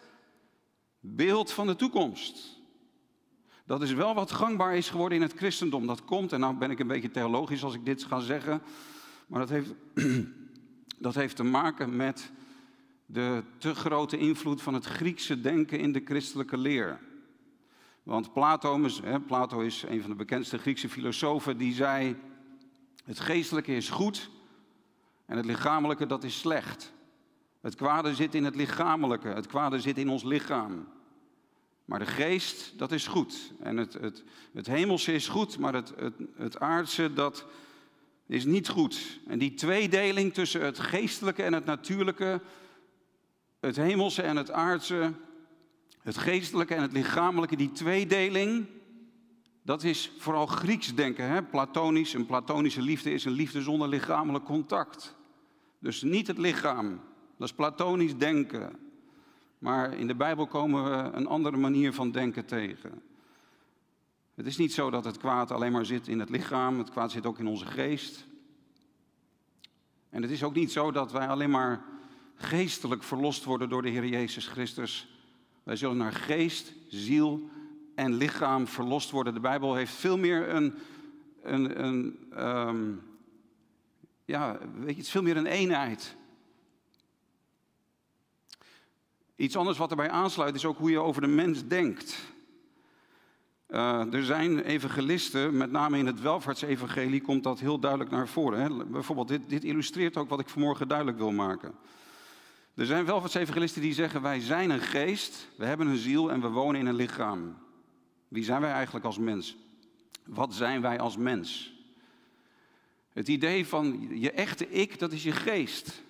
beeld 0.99 1.51
van 1.51 1.67
de 1.67 1.75
toekomst. 1.75 2.57
Dat 3.65 3.81
is 3.81 3.93
wel 3.93 4.13
wat 4.13 4.31
gangbaar 4.31 4.75
is 4.75 4.89
geworden 4.89 5.17
in 5.17 5.23
het 5.23 5.33
christendom. 5.33 5.87
Dat 5.87 6.05
komt, 6.05 6.31
en 6.31 6.39
nou 6.39 6.55
ben 6.55 6.71
ik 6.71 6.79
een 6.79 6.87
beetje 6.87 7.11
theologisch 7.11 7.63
als 7.63 7.73
ik 7.73 7.85
dit 7.85 8.03
ga 8.03 8.19
zeggen, 8.19 8.61
Maar 9.27 9.39
dat 9.39 9.49
heeft, 9.49 9.73
dat 10.99 11.15
heeft 11.15 11.35
te 11.35 11.43
maken 11.43 11.95
met 11.95 12.31
de 13.11 13.43
te 13.57 13.75
grote 13.75 14.17
invloed 14.17 14.61
van 14.61 14.73
het 14.73 14.85
Griekse 14.85 15.41
denken 15.41 15.79
in 15.79 15.91
de 15.91 16.01
christelijke 16.05 16.57
leer. 16.57 16.99
Want 18.03 18.33
Plato, 18.33 18.89
hè, 19.03 19.19
Plato 19.19 19.59
is 19.59 19.83
een 19.87 20.01
van 20.01 20.09
de 20.09 20.15
bekendste 20.15 20.57
Griekse 20.57 20.89
filosofen, 20.89 21.57
die 21.57 21.73
zei: 21.73 22.15
Het 23.05 23.19
geestelijke 23.19 23.75
is 23.75 23.89
goed 23.89 24.29
en 25.25 25.37
het 25.37 25.45
lichamelijke 25.45 26.05
dat 26.05 26.23
is 26.23 26.39
slecht. 26.39 26.93
Het 27.61 27.75
kwade 27.75 28.15
zit 28.15 28.35
in 28.35 28.43
het 28.43 28.55
lichamelijke, 28.55 29.27
het 29.27 29.47
kwade 29.47 29.79
zit 29.79 29.97
in 29.97 30.09
ons 30.09 30.23
lichaam. 30.23 30.87
Maar 31.85 31.99
de 31.99 32.05
geest, 32.05 32.73
dat 32.77 32.91
is 32.91 33.07
goed. 33.07 33.51
En 33.59 33.77
het, 33.77 33.93
het, 33.93 34.23
het 34.53 34.67
hemelse 34.67 35.13
is 35.13 35.27
goed, 35.27 35.57
maar 35.57 35.73
het, 35.73 35.93
het, 35.95 36.13
het 36.35 36.59
aardse, 36.59 37.13
dat 37.13 37.45
is 38.25 38.45
niet 38.45 38.69
goed. 38.69 39.19
En 39.27 39.39
die 39.39 39.53
tweedeling 39.53 40.33
tussen 40.33 40.61
het 40.61 40.79
geestelijke 40.79 41.43
en 41.43 41.53
het 41.53 41.65
natuurlijke, 41.65 42.41
het 43.59 43.75
hemelse 43.75 44.21
en 44.21 44.35
het 44.35 44.51
aardse, 44.51 45.13
het 46.01 46.17
geestelijke 46.17 46.75
en 46.75 46.81
het 46.81 46.91
lichamelijke, 46.91 47.55
die 47.55 47.71
tweedeling, 47.71 48.67
dat 49.61 49.83
is 49.83 50.11
vooral 50.17 50.45
Grieks 50.45 50.95
denken. 50.95 51.29
Hè? 51.29 51.43
Platonisch, 51.43 52.13
een 52.13 52.25
platonische 52.25 52.81
liefde 52.81 53.11
is 53.11 53.25
een 53.25 53.31
liefde 53.31 53.61
zonder 53.61 53.87
lichamelijk 53.87 54.45
contact. 54.45 55.15
Dus 55.79 56.01
niet 56.01 56.27
het 56.27 56.37
lichaam, 56.37 57.01
dat 57.37 57.47
is 57.47 57.55
platonisch 57.55 58.17
denken. 58.17 58.79
Maar 59.57 59.93
in 59.93 60.07
de 60.07 60.15
Bijbel 60.15 60.47
komen 60.47 60.83
we 60.83 61.17
een 61.17 61.27
andere 61.27 61.57
manier 61.57 61.93
van 61.93 62.11
denken 62.11 62.45
tegen. 62.45 63.01
Het 64.35 64.45
is 64.45 64.57
niet 64.57 64.73
zo 64.73 64.89
dat 64.89 65.05
het 65.05 65.17
kwaad 65.17 65.51
alleen 65.51 65.71
maar 65.71 65.85
zit 65.85 66.07
in 66.07 66.19
het 66.19 66.29
lichaam, 66.29 66.77
het 66.77 66.89
kwaad 66.89 67.11
zit 67.11 67.25
ook 67.25 67.39
in 67.39 67.47
onze 67.47 67.65
geest. 67.65 68.27
En 70.09 70.21
het 70.21 70.31
is 70.31 70.43
ook 70.43 70.53
niet 70.53 70.71
zo 70.71 70.91
dat 70.91 71.11
wij 71.11 71.27
alleen 71.27 71.49
maar 71.49 71.85
geestelijk 72.41 73.03
verlost 73.03 73.43
worden 73.43 73.69
door 73.69 73.81
de 73.81 73.89
Heer 73.89 74.05
Jezus 74.05 74.47
Christus. 74.47 75.07
Wij 75.63 75.75
zullen 75.75 75.97
naar 75.97 76.13
geest, 76.13 76.73
ziel 76.87 77.49
en 77.95 78.13
lichaam 78.13 78.67
verlost 78.67 79.11
worden. 79.11 79.33
De 79.33 79.39
Bijbel 79.39 79.75
heeft 79.75 79.93
veel 79.93 80.17
meer 80.17 80.49
een, 80.49 80.73
een, 81.43 81.85
een 81.85 82.27
ehm, 82.31 82.91
ja, 84.25 84.57
weet 84.73 84.89
je, 84.89 84.95
het 84.95 85.05
is 85.05 85.11
veel 85.11 85.21
meer 85.21 85.37
een 85.37 85.45
eenheid. 85.45 86.15
Iets 89.35 89.55
anders 89.55 89.77
wat 89.77 89.89
erbij 89.89 90.09
aansluit 90.09 90.55
is 90.55 90.65
ook 90.65 90.77
hoe 90.77 90.91
je 90.91 90.99
over 90.99 91.21
de 91.21 91.27
mens 91.27 91.67
denkt. 91.67 92.17
Uh, 93.69 94.13
er 94.13 94.23
zijn 94.23 94.59
evangelisten, 94.59 95.57
met 95.57 95.71
name 95.71 95.97
in 95.97 96.05
het 96.05 96.21
welvaartsevangelie 96.21 97.21
komt 97.21 97.43
dat 97.43 97.59
heel 97.59 97.79
duidelijk 97.79 98.11
naar 98.11 98.27
voren. 98.27 98.59
Hè? 98.59 98.85
Bijvoorbeeld, 98.85 99.27
dit, 99.27 99.49
dit 99.49 99.63
illustreert 99.63 100.17
ook 100.17 100.29
wat 100.29 100.39
ik 100.39 100.49
vanmorgen 100.49 100.87
duidelijk 100.87 101.17
wil 101.17 101.31
maken. 101.31 101.73
Er 102.79 102.85
zijn 102.85 103.05
welvaartsevangelisten 103.05 103.81
die 103.81 103.93
zeggen, 103.93 104.21
wij 104.21 104.39
zijn 104.39 104.69
een 104.69 104.81
geest, 104.81 105.47
we 105.55 105.65
hebben 105.65 105.87
een 105.87 105.97
ziel 105.97 106.31
en 106.31 106.41
we 106.41 106.47
wonen 106.47 106.79
in 106.79 106.85
een 106.85 106.95
lichaam. 106.95 107.57
Wie 108.27 108.43
zijn 108.43 108.61
wij 108.61 108.71
eigenlijk 108.71 109.05
als 109.05 109.17
mens? 109.17 109.57
Wat 110.25 110.53
zijn 110.53 110.81
wij 110.81 110.99
als 110.99 111.17
mens? 111.17 111.73
Het 113.13 113.27
idee 113.27 113.67
van 113.67 114.07
je 114.19 114.31
echte 114.31 114.69
ik, 114.69 114.99
dat 114.99 115.11
is 115.11 115.23
je 115.23 115.31
geest. 115.31 116.01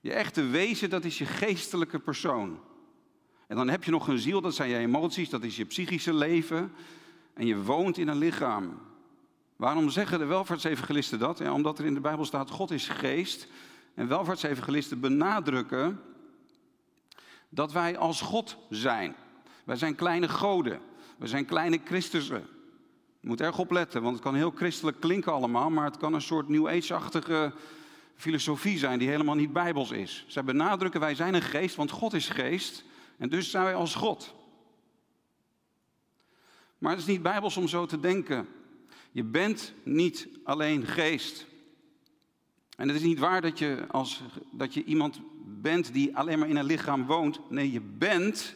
Je 0.00 0.12
echte 0.12 0.42
wezen, 0.42 0.90
dat 0.90 1.04
is 1.04 1.18
je 1.18 1.26
geestelijke 1.26 1.98
persoon. 1.98 2.60
En 3.46 3.56
dan 3.56 3.68
heb 3.68 3.84
je 3.84 3.90
nog 3.90 4.08
een 4.08 4.18
ziel, 4.18 4.40
dat 4.40 4.54
zijn 4.54 4.70
je 4.70 4.76
emoties, 4.76 5.28
dat 5.28 5.42
is 5.42 5.56
je 5.56 5.64
psychische 5.64 6.14
leven. 6.14 6.72
En 7.34 7.46
je 7.46 7.62
woont 7.62 7.98
in 7.98 8.08
een 8.08 8.18
lichaam. 8.18 8.80
Waarom 9.56 9.90
zeggen 9.90 10.18
de 10.18 10.24
welvaartsevangelisten 10.24 11.18
dat? 11.18 11.38
Ja, 11.38 11.52
omdat 11.52 11.78
er 11.78 11.84
in 11.84 11.94
de 11.94 12.00
Bijbel 12.00 12.24
staat, 12.24 12.50
God 12.50 12.70
is 12.70 12.88
geest. 12.88 13.48
En 13.94 14.08
welvaartsevangelisten 14.08 15.00
benadrukken 15.00 16.00
dat 17.48 17.72
wij 17.72 17.98
als 17.98 18.20
God 18.20 18.56
zijn. 18.70 19.14
Wij 19.64 19.76
zijn 19.76 19.94
kleine 19.94 20.28
goden. 20.28 20.80
We 21.18 21.26
zijn 21.26 21.44
kleine 21.44 21.80
Christussen. 21.84 22.46
Je 23.20 23.28
moet 23.28 23.40
erg 23.40 23.58
opletten, 23.58 24.02
want 24.02 24.14
het 24.14 24.24
kan 24.24 24.34
heel 24.34 24.50
christelijk 24.50 25.00
klinken 25.00 25.32
allemaal, 25.32 25.70
maar 25.70 25.84
het 25.84 25.96
kan 25.96 26.14
een 26.14 26.22
soort 26.22 26.48
New 26.48 26.68
Age-achtige 26.68 27.52
filosofie 28.16 28.78
zijn 28.78 28.98
die 28.98 29.08
helemaal 29.08 29.34
niet 29.34 29.52
bijbels 29.52 29.90
is. 29.90 30.24
Zij 30.28 30.44
benadrukken, 30.44 31.00
wij 31.00 31.14
zijn 31.14 31.34
een 31.34 31.42
geest, 31.42 31.76
want 31.76 31.90
God 31.90 32.12
is 32.12 32.28
geest. 32.28 32.84
En 33.18 33.28
dus 33.28 33.50
zijn 33.50 33.64
wij 33.64 33.74
als 33.74 33.94
God. 33.94 34.34
Maar 36.78 36.90
het 36.90 37.00
is 37.00 37.06
niet 37.06 37.22
bijbels 37.22 37.56
om 37.56 37.68
zo 37.68 37.86
te 37.86 38.00
denken. 38.00 38.48
Je 39.10 39.24
bent 39.24 39.74
niet 39.82 40.28
alleen 40.44 40.86
geest. 40.86 41.46
En 42.80 42.88
het 42.88 42.96
is 42.96 43.02
niet 43.02 43.18
waar 43.18 43.40
dat 43.40 43.58
je, 43.58 43.84
als, 43.90 44.22
dat 44.50 44.74
je 44.74 44.84
iemand 44.84 45.20
bent 45.44 45.92
die 45.92 46.16
alleen 46.16 46.38
maar 46.38 46.48
in 46.48 46.56
een 46.56 46.64
lichaam 46.64 47.06
woont. 47.06 47.40
Nee, 47.50 47.72
je 47.72 47.80
bent 47.80 48.54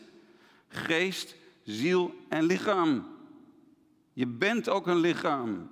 geest, 0.68 1.36
ziel 1.62 2.14
en 2.28 2.44
lichaam. 2.44 3.06
Je 4.12 4.26
bent 4.26 4.68
ook 4.68 4.86
een 4.86 4.98
lichaam. 4.98 5.70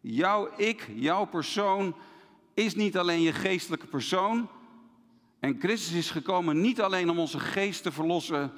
Jouw 0.00 0.48
ik, 0.56 0.88
jouw 0.94 1.24
persoon 1.24 1.94
is 2.54 2.74
niet 2.74 2.96
alleen 2.96 3.20
je 3.20 3.32
geestelijke 3.32 3.86
persoon. 3.86 4.48
En 5.40 5.56
Christus 5.60 5.94
is 5.96 6.10
gekomen 6.10 6.60
niet 6.60 6.80
alleen 6.80 7.10
om 7.10 7.18
onze 7.18 7.40
geest 7.40 7.82
te 7.82 7.92
verlossen, 7.92 8.52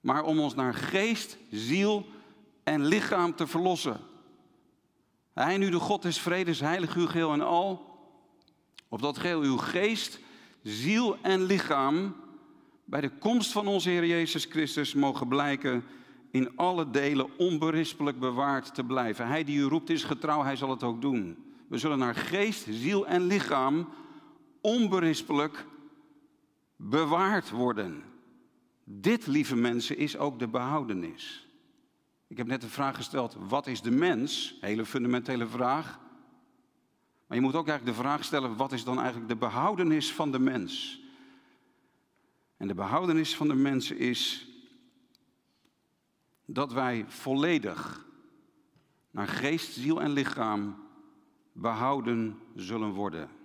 maar 0.00 0.22
om 0.22 0.38
ons 0.38 0.54
naar 0.54 0.74
geest, 0.74 1.36
ziel 1.50 2.06
en 2.64 2.84
lichaam 2.84 3.34
te 3.34 3.46
verlossen. 3.46 4.00
Hij 5.34 5.56
nu 5.56 5.70
de 5.70 5.78
God 5.78 6.02
des 6.02 6.18
vredes, 6.18 6.60
heilig 6.60 6.94
uw 6.94 7.06
geheel 7.06 7.32
en 7.32 7.40
al, 7.40 7.98
opdat 8.88 9.18
geheel 9.18 9.40
uw 9.40 9.56
geest, 9.56 10.20
ziel 10.62 11.16
en 11.22 11.42
lichaam 11.42 12.16
bij 12.84 13.00
de 13.00 13.18
komst 13.18 13.52
van 13.52 13.66
onze 13.66 13.90
Heer 13.90 14.06
Jezus 14.06 14.44
Christus 14.44 14.94
mogen 14.94 15.28
blijken 15.28 15.84
in 16.30 16.56
alle 16.56 16.90
delen 16.90 17.38
onberispelijk 17.38 18.18
bewaard 18.18 18.74
te 18.74 18.84
blijven. 18.84 19.26
Hij 19.26 19.44
die 19.44 19.58
u 19.58 19.62
roept 19.62 19.90
is 19.90 20.04
getrouw, 20.04 20.42
hij 20.42 20.56
zal 20.56 20.70
het 20.70 20.82
ook 20.82 21.00
doen. 21.00 21.44
We 21.68 21.78
zullen 21.78 21.98
naar 21.98 22.14
geest, 22.14 22.66
ziel 22.70 23.06
en 23.06 23.22
lichaam 23.22 23.88
onberispelijk 24.60 25.66
bewaard 26.76 27.50
worden. 27.50 28.02
Dit, 28.84 29.26
lieve 29.26 29.56
mensen, 29.56 29.96
is 29.96 30.16
ook 30.16 30.38
de 30.38 30.48
behoudenis. 30.48 31.48
Ik 32.30 32.36
heb 32.36 32.46
net 32.46 32.60
de 32.60 32.68
vraag 32.68 32.96
gesteld, 32.96 33.36
wat 33.38 33.66
is 33.66 33.82
de 33.82 33.90
mens? 33.90 34.56
Hele 34.60 34.84
fundamentele 34.86 35.46
vraag. 35.46 35.98
Maar 37.26 37.36
je 37.36 37.42
moet 37.44 37.54
ook 37.54 37.68
eigenlijk 37.68 37.96
de 37.96 38.02
vraag 38.02 38.24
stellen, 38.24 38.56
wat 38.56 38.72
is 38.72 38.84
dan 38.84 38.98
eigenlijk 38.98 39.28
de 39.28 39.36
behoudenis 39.36 40.12
van 40.12 40.32
de 40.32 40.38
mens? 40.38 41.00
En 42.56 42.68
de 42.68 42.74
behoudenis 42.74 43.36
van 43.36 43.48
de 43.48 43.54
mens 43.54 43.90
is 43.90 44.48
dat 46.44 46.72
wij 46.72 47.04
volledig 47.08 48.06
naar 49.10 49.28
geest, 49.28 49.72
ziel 49.72 50.00
en 50.00 50.10
lichaam 50.10 50.88
behouden 51.52 52.38
zullen 52.54 52.90
worden. 52.90 53.39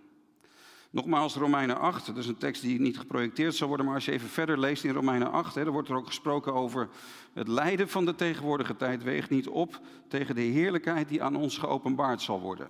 Nogmaals, 0.95 1.35
Romeinen 1.35 1.79
8, 1.79 2.05
dat 2.05 2.17
is 2.17 2.27
een 2.27 2.37
tekst 2.37 2.61
die 2.61 2.79
niet 2.79 2.97
geprojecteerd 2.97 3.55
zal 3.55 3.67
worden, 3.67 3.85
maar 3.85 3.95
als 3.95 4.05
je 4.05 4.11
even 4.11 4.29
verder 4.29 4.59
leest 4.59 4.83
in 4.83 4.93
Romeinen 4.93 5.31
8, 5.31 5.55
hè, 5.55 5.63
dan 5.63 5.73
wordt 5.73 5.89
er 5.89 5.95
ook 5.95 6.07
gesproken 6.07 6.53
over 6.53 6.89
het 7.33 7.47
lijden 7.47 7.89
van 7.89 8.05
de 8.05 8.15
tegenwoordige 8.15 8.75
tijd 8.75 9.03
weegt 9.03 9.29
niet 9.29 9.47
op 9.47 9.79
tegen 10.07 10.35
de 10.35 10.41
heerlijkheid 10.41 11.09
die 11.09 11.23
aan 11.23 11.35
ons 11.35 11.57
geopenbaard 11.57 12.21
zal 12.21 12.41
worden. 12.41 12.69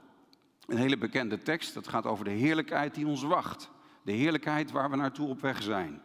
Een 0.67 0.77
hele 0.77 0.97
bekende 0.97 1.41
tekst, 1.41 1.73
dat 1.73 1.87
gaat 1.87 2.05
over 2.05 2.25
de 2.25 2.31
heerlijkheid 2.31 2.95
die 2.95 3.07
ons 3.07 3.23
wacht. 3.23 3.71
De 4.03 4.11
heerlijkheid 4.11 4.71
waar 4.71 4.89
we 4.89 4.95
naartoe 4.95 5.27
op 5.27 5.41
weg 5.41 5.63
zijn. 5.63 6.01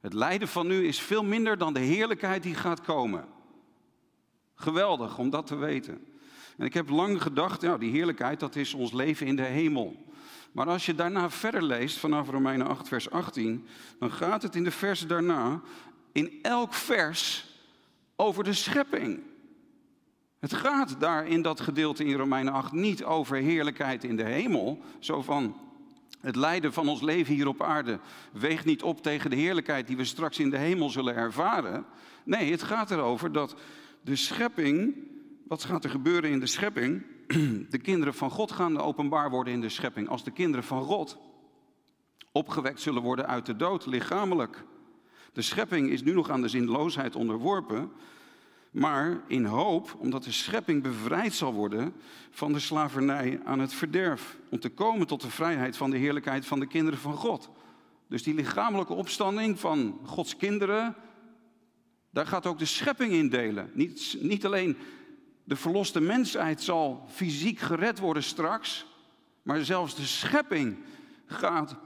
Het 0.00 0.12
lijden 0.12 0.48
van 0.48 0.66
nu 0.66 0.86
is 0.86 1.00
veel 1.00 1.24
minder 1.24 1.58
dan 1.58 1.72
de 1.72 1.80
heerlijkheid 1.80 2.42
die 2.42 2.54
gaat 2.54 2.80
komen. 2.80 3.24
Geweldig 4.54 5.18
om 5.18 5.30
dat 5.30 5.46
te 5.46 5.56
weten. 5.56 6.06
En 6.56 6.66
ik 6.66 6.74
heb 6.74 6.88
lang 6.88 7.22
gedacht, 7.22 7.62
ja, 7.62 7.78
die 7.78 7.90
heerlijkheid, 7.90 8.40
dat 8.40 8.56
is 8.56 8.74
ons 8.74 8.92
leven 8.92 9.26
in 9.26 9.36
de 9.36 9.42
hemel. 9.42 10.04
Maar 10.52 10.66
als 10.66 10.86
je 10.86 10.94
daarna 10.94 11.30
verder 11.30 11.62
leest, 11.62 11.98
vanaf 11.98 12.28
Romeinen 12.28 12.66
8, 12.66 12.88
vers 12.88 13.10
18, 13.10 13.66
dan 13.98 14.12
gaat 14.12 14.42
het 14.42 14.54
in 14.54 14.64
de 14.64 14.70
versen 14.70 15.08
daarna, 15.08 15.60
in 16.12 16.38
elk 16.42 16.74
vers, 16.74 17.46
over 18.16 18.44
de 18.44 18.52
schepping. 18.52 19.20
Het 20.38 20.54
gaat 20.54 21.00
daar 21.00 21.26
in 21.26 21.42
dat 21.42 21.60
gedeelte 21.60 22.04
in 22.04 22.16
Romeinen 22.16 22.52
8 22.52 22.72
niet 22.72 23.04
over 23.04 23.36
heerlijkheid 23.36 24.04
in 24.04 24.16
de 24.16 24.24
hemel, 24.24 24.82
zo 24.98 25.22
van 25.22 25.56
het 26.20 26.36
lijden 26.36 26.72
van 26.72 26.88
ons 26.88 27.00
leven 27.00 27.34
hier 27.34 27.48
op 27.48 27.62
aarde 27.62 27.98
weegt 28.32 28.64
niet 28.64 28.82
op 28.82 29.02
tegen 29.02 29.30
de 29.30 29.36
heerlijkheid 29.36 29.86
die 29.86 29.96
we 29.96 30.04
straks 30.04 30.38
in 30.38 30.50
de 30.50 30.58
hemel 30.58 30.90
zullen 30.90 31.14
ervaren. 31.14 31.84
Nee, 32.24 32.50
het 32.50 32.62
gaat 32.62 32.90
erover 32.90 33.32
dat 33.32 33.56
de 34.00 34.16
schepping, 34.16 34.94
wat 35.48 35.64
gaat 35.64 35.84
er 35.84 35.90
gebeuren 35.90 36.30
in 36.30 36.40
de 36.40 36.46
schepping? 36.46 37.02
De 37.70 37.78
kinderen 37.78 38.14
van 38.14 38.30
God 38.30 38.52
gaan 38.52 38.80
openbaar 38.80 39.30
worden 39.30 39.52
in 39.52 39.60
de 39.60 39.68
schepping. 39.68 40.08
Als 40.08 40.24
de 40.24 40.30
kinderen 40.30 40.64
van 40.64 40.82
God 40.82 41.18
opgewekt 42.32 42.80
zullen 42.80 43.02
worden 43.02 43.26
uit 43.26 43.46
de 43.46 43.56
dood, 43.56 43.86
lichamelijk. 43.86 44.64
De 45.32 45.42
schepping 45.42 45.90
is 45.90 46.02
nu 46.02 46.12
nog 46.12 46.30
aan 46.30 46.42
de 46.42 46.48
zinloosheid 46.48 47.16
onderworpen. 47.16 47.92
maar 48.70 49.20
in 49.26 49.44
hoop, 49.44 49.96
omdat 49.98 50.24
de 50.24 50.32
schepping 50.32 50.82
bevrijd 50.82 51.34
zal 51.34 51.52
worden 51.52 51.92
van 52.30 52.52
de 52.52 52.58
slavernij 52.58 53.40
aan 53.44 53.58
het 53.58 53.72
verderf. 53.72 54.36
Om 54.48 54.60
te 54.60 54.68
komen 54.68 55.06
tot 55.06 55.20
de 55.20 55.30
vrijheid 55.30 55.76
van 55.76 55.90
de 55.90 55.96
heerlijkheid 55.96 56.46
van 56.46 56.60
de 56.60 56.66
kinderen 56.66 56.98
van 56.98 57.14
God. 57.14 57.50
Dus 58.08 58.22
die 58.22 58.34
lichamelijke 58.34 58.92
opstanding 58.92 59.60
van 59.60 59.98
Gods 60.02 60.36
kinderen, 60.36 60.94
daar 62.10 62.26
gaat 62.26 62.46
ook 62.46 62.58
de 62.58 62.64
schepping 62.64 63.12
in 63.12 63.28
delen. 63.28 63.70
Niet, 63.74 64.16
niet 64.20 64.46
alleen 64.46 64.76
de 65.46 65.56
verloste 65.56 66.00
mensheid 66.00 66.62
zal 66.62 67.06
fysiek 67.08 67.58
gered 67.58 67.98
worden 67.98 68.22
straks, 68.22 68.86
maar 69.42 69.64
zelfs 69.64 69.94
de 69.94 70.04
schepping 70.04 70.76
gaat 71.26 71.76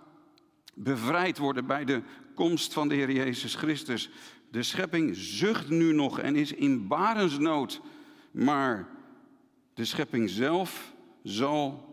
bevrijd 0.74 1.38
worden 1.38 1.66
bij 1.66 1.84
de 1.84 2.02
komst 2.34 2.72
van 2.72 2.88
de 2.88 2.94
Heer 2.94 3.10
Jezus 3.10 3.54
Christus. 3.54 4.10
De 4.50 4.62
schepping 4.62 5.16
zucht 5.16 5.68
nu 5.68 5.92
nog 5.92 6.18
en 6.18 6.36
is 6.36 6.52
in 6.52 6.86
barensnood, 6.86 7.80
maar 8.30 8.88
de 9.74 9.84
schepping 9.84 10.30
zelf 10.30 10.94
zal 11.22 11.88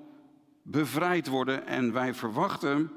bevrijd 0.62 1.28
worden 1.28 1.66
en 1.66 1.94
wij 1.94 2.14
verwachten 2.14 2.92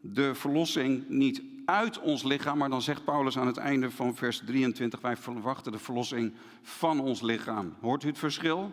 de 0.00 0.34
verlossing 0.34 1.08
niet 1.08 1.42
uit 1.64 1.98
ons 1.98 2.22
lichaam, 2.22 2.58
maar 2.58 2.70
dan 2.70 2.82
zegt 2.82 3.04
Paulus 3.04 3.38
aan 3.38 3.46
het 3.46 3.56
einde 3.56 3.90
van 3.90 4.14
vers 4.14 4.42
23, 4.46 5.00
wij 5.00 5.16
verwachten 5.16 5.72
de 5.72 5.78
verlossing 5.78 6.34
van 6.62 7.00
ons 7.00 7.20
lichaam. 7.20 7.74
Hoort 7.80 8.04
u 8.04 8.06
het 8.06 8.18
verschil? 8.18 8.72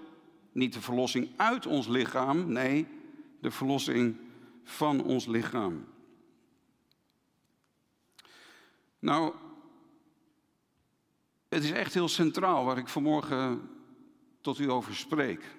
Niet 0.52 0.74
de 0.74 0.82
verlossing 0.82 1.30
uit 1.36 1.66
ons 1.66 1.88
lichaam, 1.88 2.52
nee, 2.52 2.88
de 3.40 3.52
verlossing 3.52 4.18
van 4.64 5.04
ons 5.04 5.26
lichaam. 5.26 5.86
Nou, 9.00 9.34
het 11.50 11.64
is 11.64 11.72
echt 11.72 11.94
heel 11.94 12.08
centraal 12.08 12.66
waar 12.66 12.78
ik 12.78 12.88
vanmorgen 12.88 13.70
tot 14.42 14.60
u 14.60 14.70
over 14.70 14.96
spreek. 14.96 15.56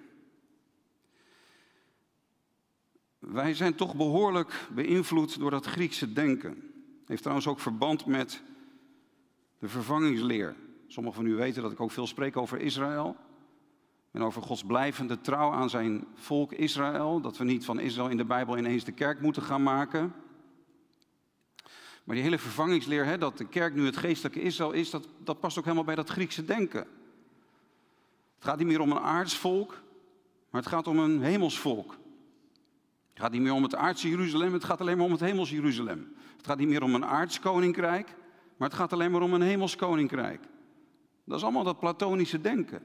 Wij 3.19 3.55
zijn 3.55 3.75
toch 3.75 3.97
behoorlijk 3.97 4.69
beïnvloed 4.75 5.39
door 5.39 5.51
dat 5.51 5.67
Griekse 5.67 6.12
denken. 6.12 6.72
Heeft 7.07 7.21
trouwens 7.21 7.49
ook 7.49 7.61
verband 7.61 8.07
met 8.07 8.43
de 9.59 9.69
vervangingsleer. 9.69 10.55
Sommigen 10.87 11.23
van 11.23 11.31
u 11.31 11.35
weten 11.35 11.63
dat 11.63 11.73
ik 11.73 11.81
ook 11.81 11.91
veel 11.91 12.07
spreek 12.07 12.37
over 12.37 12.61
Israël. 12.61 13.17
En 14.11 14.23
over 14.23 14.43
Gods 14.43 14.65
blijvende 14.65 15.21
trouw 15.21 15.53
aan 15.53 15.71
zijn 15.71 16.05
volk 16.15 16.53
Israël. 16.53 17.21
Dat 17.21 17.37
we 17.37 17.45
niet 17.45 17.65
van 17.65 17.81
Israël 17.81 18.09
in 18.09 18.17
de 18.17 18.25
Bijbel 18.25 18.59
ineens 18.59 18.85
de 18.85 18.93
kerk 18.93 19.21
moeten 19.21 19.43
gaan 19.43 19.63
maken. 19.63 20.15
Maar 22.05 22.15
die 22.15 22.25
hele 22.25 22.39
vervangingsleer, 22.39 23.05
hè, 23.05 23.19
dat 23.19 23.39
de 23.39 23.49
kerk 23.49 23.75
nu 23.75 23.85
het 23.85 23.97
geestelijke 23.97 24.41
Israël 24.41 24.73
is, 24.73 24.91
dat, 24.91 25.09
dat 25.19 25.41
past 25.41 25.59
ook 25.59 25.65
helemaal 25.65 25.85
bij 25.85 25.95
dat 25.95 26.09
Griekse 26.09 26.45
denken. 26.45 26.87
Het 28.35 28.45
gaat 28.45 28.59
niet 28.59 28.67
meer 28.67 28.81
om 28.81 28.91
een 28.91 28.99
aardsvolk, 28.99 29.83
maar 30.51 30.61
het 30.61 30.71
gaat 30.71 30.87
om 30.87 30.99
een 30.99 31.23
hemelsvolk. 31.23 31.91
Het 33.13 33.23
gaat 33.23 33.33
niet 33.33 33.41
meer 33.41 33.53
om 33.53 33.63
het 33.63 33.75
aardse 33.75 34.09
Jeruzalem, 34.09 34.53
het 34.53 34.65
gaat 34.65 34.81
alleen 34.81 34.97
maar 34.97 35.07
om 35.07 35.13
het 35.13 35.21
hemels 35.21 35.51
Jeruzalem. 35.51 36.15
Het 36.43 36.51
gaat 36.51 36.59
niet 36.59 36.69
meer 36.69 36.83
om 36.83 36.95
een 36.95 37.05
aards 37.05 37.41
koninkrijk, 37.41 38.15
maar 38.57 38.69
het 38.69 38.79
gaat 38.79 38.93
alleen 38.93 39.11
maar 39.11 39.23
om 39.23 39.35
een 39.35 39.43
hemels 39.43 39.77
koninkrijk. 39.77 40.41
Dat 41.25 41.37
is 41.37 41.43
allemaal 41.43 41.65
dat 41.65 41.79
platonische 41.79 42.41
denken. 42.41 42.83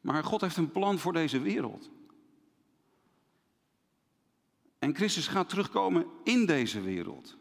Maar 0.00 0.24
God 0.24 0.40
heeft 0.40 0.56
een 0.56 0.70
plan 0.70 0.98
voor 0.98 1.12
deze 1.12 1.40
wereld. 1.40 1.90
En 4.78 4.94
Christus 4.94 5.26
gaat 5.26 5.48
terugkomen 5.48 6.06
in 6.24 6.46
deze 6.46 6.80
wereld. 6.80 7.36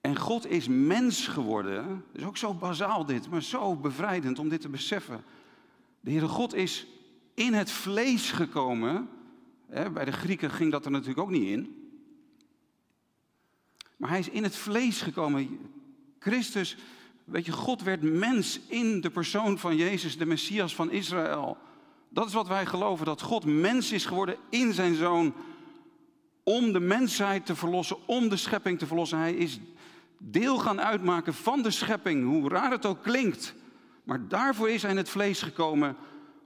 En 0.00 0.16
God 0.16 0.46
is 0.46 0.68
mens 0.68 1.28
geworden. 1.28 2.04
Dat 2.12 2.20
is 2.20 2.26
ook 2.26 2.36
zo 2.36 2.54
bazaal 2.54 3.04
dit, 3.04 3.30
maar 3.30 3.42
zo 3.42 3.76
bevrijdend 3.76 4.38
om 4.38 4.48
dit 4.48 4.60
te 4.60 4.68
beseffen. 4.68 5.24
De 6.00 6.10
Heere 6.10 6.28
God 6.28 6.54
is 6.54 6.86
in 7.34 7.52
het 7.52 7.70
vlees 7.70 8.30
gekomen. 8.30 9.08
Bij 9.66 10.04
de 10.04 10.12
Grieken 10.12 10.50
ging 10.50 10.70
dat 10.70 10.84
er 10.84 10.90
natuurlijk 10.90 11.20
ook 11.20 11.30
niet 11.30 11.48
in. 11.48 11.79
Maar 14.00 14.10
hij 14.10 14.18
is 14.18 14.28
in 14.28 14.42
het 14.42 14.56
vlees 14.56 15.00
gekomen. 15.02 15.58
Christus, 16.18 16.76
weet 17.24 17.46
je, 17.46 17.52
God 17.52 17.82
werd 17.82 18.02
mens 18.02 18.60
in 18.66 19.00
de 19.00 19.10
persoon 19.10 19.58
van 19.58 19.76
Jezus, 19.76 20.18
de 20.18 20.26
Messias 20.26 20.74
van 20.74 20.90
Israël. 20.90 21.56
Dat 22.08 22.26
is 22.26 22.32
wat 22.32 22.48
wij 22.48 22.66
geloven, 22.66 23.06
dat 23.06 23.22
God 23.22 23.44
mens 23.44 23.92
is 23.92 24.04
geworden 24.04 24.36
in 24.48 24.72
zijn 24.72 24.94
zoon 24.94 25.34
om 26.42 26.72
de 26.72 26.80
mensheid 26.80 27.46
te 27.46 27.56
verlossen, 27.56 27.96
om 28.06 28.28
de 28.28 28.36
schepping 28.36 28.78
te 28.78 28.86
verlossen. 28.86 29.18
Hij 29.18 29.34
is 29.34 29.60
deel 30.18 30.58
gaan 30.58 30.80
uitmaken 30.80 31.34
van 31.34 31.62
de 31.62 31.70
schepping, 31.70 32.24
hoe 32.24 32.48
raar 32.48 32.70
het 32.70 32.86
ook 32.86 33.02
klinkt. 33.02 33.54
Maar 34.04 34.28
daarvoor 34.28 34.70
is 34.70 34.82
hij 34.82 34.90
in 34.90 34.96
het 34.96 35.08
vlees 35.08 35.42
gekomen 35.42 35.96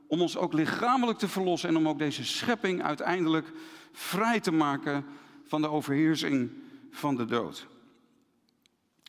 om 0.06 0.20
ons 0.20 0.36
ook 0.36 0.52
lichamelijk 0.52 1.18
te 1.18 1.28
verlossen 1.28 1.68
en 1.68 1.76
om 1.76 1.88
ook 1.88 1.98
deze 1.98 2.24
schepping 2.24 2.82
uiteindelijk 2.82 3.52
vrij 3.92 4.40
te 4.40 4.52
maken 4.52 5.04
van 5.44 5.62
de 5.62 5.68
overheersing 5.68 6.50
van 6.94 7.16
de 7.16 7.24
dood. 7.24 7.66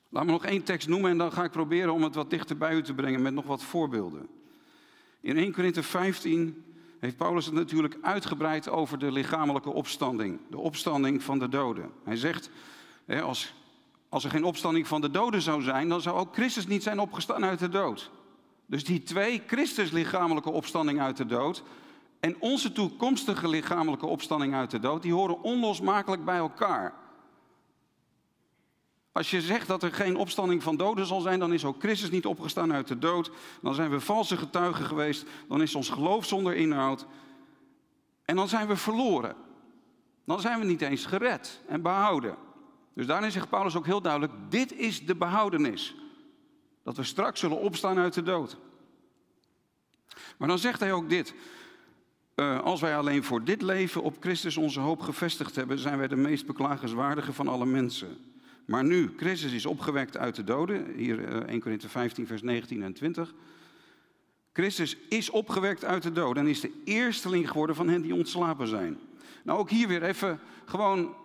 Laat 0.09 0.25
me 0.25 0.31
nog 0.31 0.45
één 0.45 0.63
tekst 0.63 0.87
noemen 0.87 1.11
en 1.11 1.17
dan 1.17 1.31
ga 1.31 1.43
ik 1.43 1.51
proberen 1.51 1.93
om 1.93 2.03
het 2.03 2.15
wat 2.15 2.29
dichter 2.29 2.57
bij 2.57 2.75
u 2.75 2.83
te 2.83 2.93
brengen 2.93 3.21
met 3.21 3.33
nog 3.33 3.45
wat 3.45 3.63
voorbeelden. 3.63 4.27
In 5.21 5.37
1 5.37 5.51
Korinthe 5.51 5.83
15 5.83 6.63
heeft 6.99 7.17
Paulus 7.17 7.45
het 7.45 7.53
natuurlijk 7.53 7.97
uitgebreid 8.01 8.69
over 8.69 8.99
de 8.99 9.11
lichamelijke 9.11 9.69
opstanding, 9.69 10.39
de 10.49 10.57
opstanding 10.57 11.23
van 11.23 11.39
de 11.39 11.49
doden. 11.49 11.91
Hij 12.03 12.15
zegt, 12.15 12.49
als, 13.23 13.53
als 14.09 14.23
er 14.23 14.29
geen 14.29 14.43
opstanding 14.43 14.87
van 14.87 15.01
de 15.01 15.11
doden 15.11 15.41
zou 15.41 15.61
zijn, 15.61 15.89
dan 15.89 16.01
zou 16.01 16.17
ook 16.17 16.33
Christus 16.33 16.67
niet 16.67 16.83
zijn 16.83 16.99
opgestaan 16.99 17.45
uit 17.45 17.59
de 17.59 17.69
dood. 17.69 18.11
Dus 18.65 18.83
die 18.83 19.03
twee, 19.03 19.41
Christus 19.47 19.91
lichamelijke 19.91 20.49
opstanding 20.49 20.99
uit 20.99 21.17
de 21.17 21.25
dood 21.25 21.63
en 22.19 22.35
onze 22.39 22.71
toekomstige 22.71 23.47
lichamelijke 23.47 24.05
opstanding 24.05 24.53
uit 24.53 24.71
de 24.71 24.79
dood, 24.79 25.01
die 25.01 25.13
horen 25.13 25.43
onlosmakelijk 25.43 26.25
bij 26.25 26.37
elkaar. 26.37 26.93
Als 29.15 29.29
je 29.29 29.41
zegt 29.41 29.67
dat 29.67 29.83
er 29.83 29.93
geen 29.93 30.15
opstanding 30.15 30.63
van 30.63 30.77
doden 30.77 31.05
zal 31.05 31.21
zijn, 31.21 31.39
dan 31.39 31.53
is 31.53 31.65
ook 31.65 31.79
Christus 31.79 32.09
niet 32.09 32.25
opgestaan 32.25 32.73
uit 32.73 32.87
de 32.87 32.99
dood. 32.99 33.31
Dan 33.61 33.73
zijn 33.73 33.89
we 33.89 33.99
valse 33.99 34.37
getuigen 34.37 34.85
geweest. 34.85 35.25
Dan 35.47 35.61
is 35.61 35.75
ons 35.75 35.89
geloof 35.89 36.25
zonder 36.25 36.55
inhoud. 36.55 37.05
En 38.25 38.35
dan 38.35 38.47
zijn 38.47 38.67
we 38.67 38.75
verloren. 38.75 39.35
Dan 40.25 40.41
zijn 40.41 40.59
we 40.59 40.65
niet 40.65 40.81
eens 40.81 41.05
gered 41.05 41.61
en 41.67 41.81
behouden. 41.81 42.35
Dus 42.93 43.05
daarin 43.05 43.31
zegt 43.31 43.49
Paulus 43.49 43.75
ook 43.75 43.85
heel 43.85 44.01
duidelijk: 44.01 44.33
dit 44.49 44.73
is 44.73 45.05
de 45.05 45.15
behoudenis. 45.15 45.95
Dat 46.83 46.97
we 46.97 47.03
straks 47.03 47.39
zullen 47.39 47.59
opstaan 47.59 47.97
uit 47.97 48.13
de 48.13 48.23
dood. 48.23 48.57
Maar 50.37 50.47
dan 50.47 50.59
zegt 50.59 50.79
hij 50.79 50.93
ook 50.93 51.09
dit. 51.09 51.33
Uh, 52.35 52.61
als 52.61 52.81
wij 52.81 52.97
alleen 52.97 53.23
voor 53.23 53.43
dit 53.43 53.61
leven 53.61 54.01
op 54.01 54.15
Christus 54.19 54.57
onze 54.57 54.79
hoop 54.79 55.01
gevestigd 55.01 55.55
hebben, 55.55 55.79
zijn 55.79 55.97
wij 55.97 56.07
de 56.07 56.15
meest 56.15 56.45
beklagenswaardige 56.45 57.33
van 57.33 57.47
alle 57.47 57.65
mensen. 57.65 58.33
Maar 58.65 58.83
nu, 58.83 59.13
Christus 59.17 59.51
is 59.51 59.65
opgewekt 59.65 60.17
uit 60.17 60.35
de 60.35 60.43
doden, 60.43 60.93
hier 60.95 61.27
1 61.27 61.47
eh, 61.47 61.61
Korinthe 61.61 61.89
15, 61.89 62.27
vers 62.27 62.41
19 62.41 62.83
en 62.83 62.93
20. 62.93 63.33
Christus 64.53 64.97
is 65.09 65.29
opgewekt 65.29 65.85
uit 65.85 66.03
de 66.03 66.11
doden 66.11 66.43
en 66.43 66.49
is 66.49 66.59
de 66.59 66.81
eersteling 66.83 67.49
geworden 67.49 67.75
van 67.75 67.87
hen 67.87 68.01
die 68.01 68.13
ontslapen 68.13 68.67
zijn. 68.67 68.99
Nou, 69.43 69.59
ook 69.59 69.69
hier 69.69 69.87
weer 69.87 70.03
even 70.03 70.39
gewoon 70.65 71.15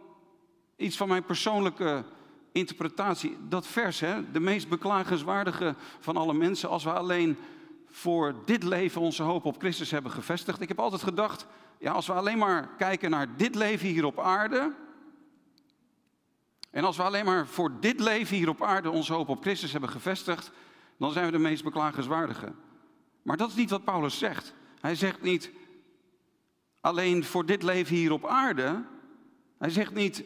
iets 0.76 0.96
van 0.96 1.08
mijn 1.08 1.24
persoonlijke 1.24 2.04
interpretatie. 2.52 3.36
Dat 3.48 3.66
vers, 3.66 4.00
hè, 4.00 4.30
de 4.30 4.40
meest 4.40 4.68
beklagenswaardige 4.68 5.74
van 6.00 6.16
alle 6.16 6.34
mensen, 6.34 6.68
als 6.68 6.84
we 6.84 6.92
alleen 6.92 7.36
voor 7.86 8.34
dit 8.44 8.62
leven 8.62 9.00
onze 9.00 9.22
hoop 9.22 9.44
op 9.44 9.58
Christus 9.58 9.90
hebben 9.90 10.10
gevestigd. 10.10 10.60
Ik 10.60 10.68
heb 10.68 10.78
altijd 10.78 11.02
gedacht, 11.02 11.46
ja, 11.78 11.92
als 11.92 12.06
we 12.06 12.12
alleen 12.12 12.38
maar 12.38 12.68
kijken 12.78 13.10
naar 13.10 13.36
dit 13.36 13.54
leven 13.54 13.88
hier 13.88 14.04
op 14.04 14.18
aarde, 14.18 14.72
en 16.70 16.84
als 16.84 16.96
we 16.96 17.02
alleen 17.02 17.24
maar 17.24 17.46
voor 17.46 17.80
dit 17.80 18.00
leven 18.00 18.36
hier 18.36 18.48
op 18.48 18.62
aarde 18.62 18.90
onze 18.90 19.12
hoop 19.12 19.28
op 19.28 19.42
Christus 19.42 19.72
hebben 19.72 19.90
gevestigd, 19.90 20.50
dan 20.96 21.12
zijn 21.12 21.26
we 21.26 21.32
de 21.32 21.38
meest 21.38 21.64
beklagenswaardige. 21.64 22.52
Maar 23.22 23.36
dat 23.36 23.48
is 23.48 23.54
niet 23.54 23.70
wat 23.70 23.84
Paulus 23.84 24.18
zegt. 24.18 24.54
Hij 24.80 24.94
zegt 24.94 25.22
niet 25.22 25.50
alleen 26.80 27.24
voor 27.24 27.46
dit 27.46 27.62
leven 27.62 27.96
hier 27.96 28.12
op 28.12 28.26
aarde. 28.26 28.84
Hij 29.58 29.70
zegt 29.70 29.94
niet, 29.94 30.24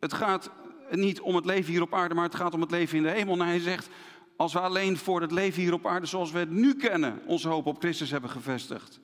het 0.00 0.12
gaat 0.12 0.50
niet 0.90 1.20
om 1.20 1.34
het 1.34 1.44
leven 1.44 1.72
hier 1.72 1.82
op 1.82 1.94
aarde, 1.94 2.14
maar 2.14 2.24
het 2.24 2.34
gaat 2.34 2.54
om 2.54 2.60
het 2.60 2.70
leven 2.70 2.96
in 2.96 3.02
de 3.02 3.10
hemel. 3.10 3.36
Nee, 3.36 3.48
hij 3.48 3.58
zegt, 3.58 3.88
als 4.36 4.52
we 4.52 4.60
alleen 4.60 4.96
voor 4.96 5.20
het 5.20 5.32
leven 5.32 5.62
hier 5.62 5.72
op 5.72 5.86
aarde 5.86 6.06
zoals 6.06 6.30
we 6.30 6.38
het 6.38 6.50
nu 6.50 6.74
kennen, 6.74 7.20
onze 7.26 7.48
hoop 7.48 7.66
op 7.66 7.78
Christus 7.78 8.10
hebben 8.10 8.30
gevestigd. 8.30 9.00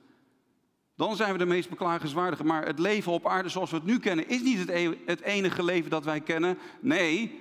Dan 0.97 1.15
zijn 1.15 1.31
we 1.31 1.37
de 1.37 1.45
meest 1.45 1.69
beklagenswaardige. 1.69 2.43
Maar 2.43 2.65
het 2.65 2.79
leven 2.79 3.11
op 3.11 3.27
aarde 3.27 3.49
zoals 3.49 3.69
we 3.69 3.75
het 3.75 3.85
nu 3.85 3.99
kennen, 3.99 4.27
is 4.27 4.41
niet 4.41 4.57
het, 4.57 4.69
e-, 4.69 4.97
het 5.05 5.21
enige 5.21 5.63
leven 5.63 5.89
dat 5.89 6.05
wij 6.05 6.21
kennen. 6.21 6.57
Nee, 6.79 7.39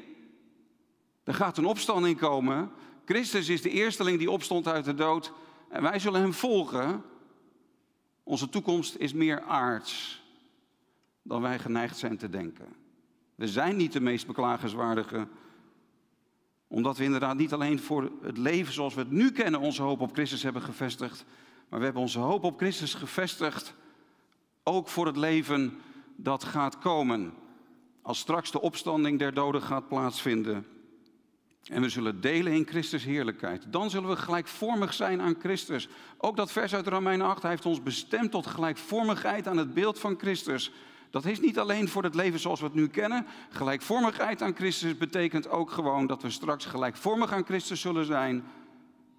er 1.24 1.34
gaat 1.34 1.58
een 1.58 1.66
opstanding 1.66 2.18
komen. 2.18 2.70
Christus 3.04 3.48
is 3.48 3.62
de 3.62 3.70
eersteling 3.70 4.18
die 4.18 4.30
opstond 4.30 4.68
uit 4.68 4.84
de 4.84 4.94
dood. 4.94 5.32
En 5.68 5.82
wij 5.82 5.98
zullen 5.98 6.20
hem 6.20 6.32
volgen. 6.32 7.02
Onze 8.22 8.48
toekomst 8.48 8.94
is 8.96 9.12
meer 9.12 9.42
aards 9.42 10.22
dan 11.22 11.42
wij 11.42 11.58
geneigd 11.58 11.96
zijn 11.96 12.16
te 12.16 12.28
denken. 12.28 12.66
We 13.34 13.48
zijn 13.48 13.76
niet 13.76 13.92
de 13.92 14.00
meest 14.00 14.26
beklagenswaardige. 14.26 15.28
Omdat 16.68 16.96
we 16.96 17.04
inderdaad 17.04 17.36
niet 17.36 17.52
alleen 17.52 17.78
voor 17.78 18.10
het 18.22 18.38
leven 18.38 18.72
zoals 18.72 18.94
we 18.94 19.00
het 19.00 19.10
nu 19.10 19.32
kennen 19.32 19.60
onze 19.60 19.82
hoop 19.82 20.00
op 20.00 20.12
Christus 20.12 20.42
hebben 20.42 20.62
gevestigd, 20.62 21.24
maar 21.68 21.78
we 21.78 21.84
hebben 21.84 22.02
onze 22.02 22.18
hoop 22.18 22.44
op 22.44 22.58
Christus 22.58 22.94
gevestigd 22.94 23.74
ook 24.62 24.88
voor 24.88 25.06
het 25.06 25.16
leven 25.16 25.78
dat 26.16 26.44
gaat 26.44 26.78
komen. 26.78 27.34
Als 28.02 28.18
straks 28.18 28.50
de 28.50 28.60
opstanding 28.60 29.18
der 29.18 29.34
doden 29.34 29.62
gaat 29.62 29.88
plaatsvinden. 29.88 30.66
En 31.64 31.82
we 31.82 31.88
zullen 31.88 32.20
delen 32.20 32.52
in 32.52 32.66
Christus 32.66 33.04
heerlijkheid. 33.04 33.64
Dan 33.72 33.90
zullen 33.90 34.08
we 34.08 34.16
gelijkvormig 34.16 34.92
zijn 34.92 35.20
aan 35.20 35.36
Christus. 35.38 35.88
Ook 36.18 36.36
dat 36.36 36.52
vers 36.52 36.74
uit 36.74 36.86
Romeinen 36.86 37.26
8, 37.26 37.42
hij 37.42 37.50
heeft 37.50 37.66
ons 37.66 37.82
bestemd 37.82 38.30
tot 38.30 38.46
gelijkvormigheid 38.46 39.48
aan 39.48 39.56
het 39.56 39.74
beeld 39.74 39.98
van 39.98 40.18
Christus. 40.18 40.72
Dat 41.10 41.24
is 41.24 41.40
niet 41.40 41.58
alleen 41.58 41.88
voor 41.88 42.02
het 42.02 42.14
leven 42.14 42.40
zoals 42.40 42.60
we 42.60 42.66
het 42.66 42.74
nu 42.74 42.88
kennen. 42.88 43.26
Gelijkvormigheid 43.50 44.42
aan 44.42 44.54
Christus 44.54 44.96
betekent 44.96 45.48
ook 45.48 45.70
gewoon 45.70 46.06
dat 46.06 46.22
we 46.22 46.30
straks 46.30 46.64
gelijkvormig 46.64 47.32
aan 47.32 47.44
Christus 47.44 47.80
zullen 47.80 48.04
zijn 48.04 48.44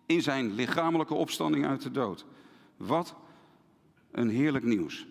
in 0.05 0.21
zijn 0.21 0.53
lichamelijke 0.53 1.13
opstanding 1.13 1.65
uit 1.65 1.81
de 1.81 1.91
dood. 1.91 2.25
Wat 2.77 3.15
een 4.11 4.29
heerlijk 4.29 4.63
nieuws. 4.63 5.07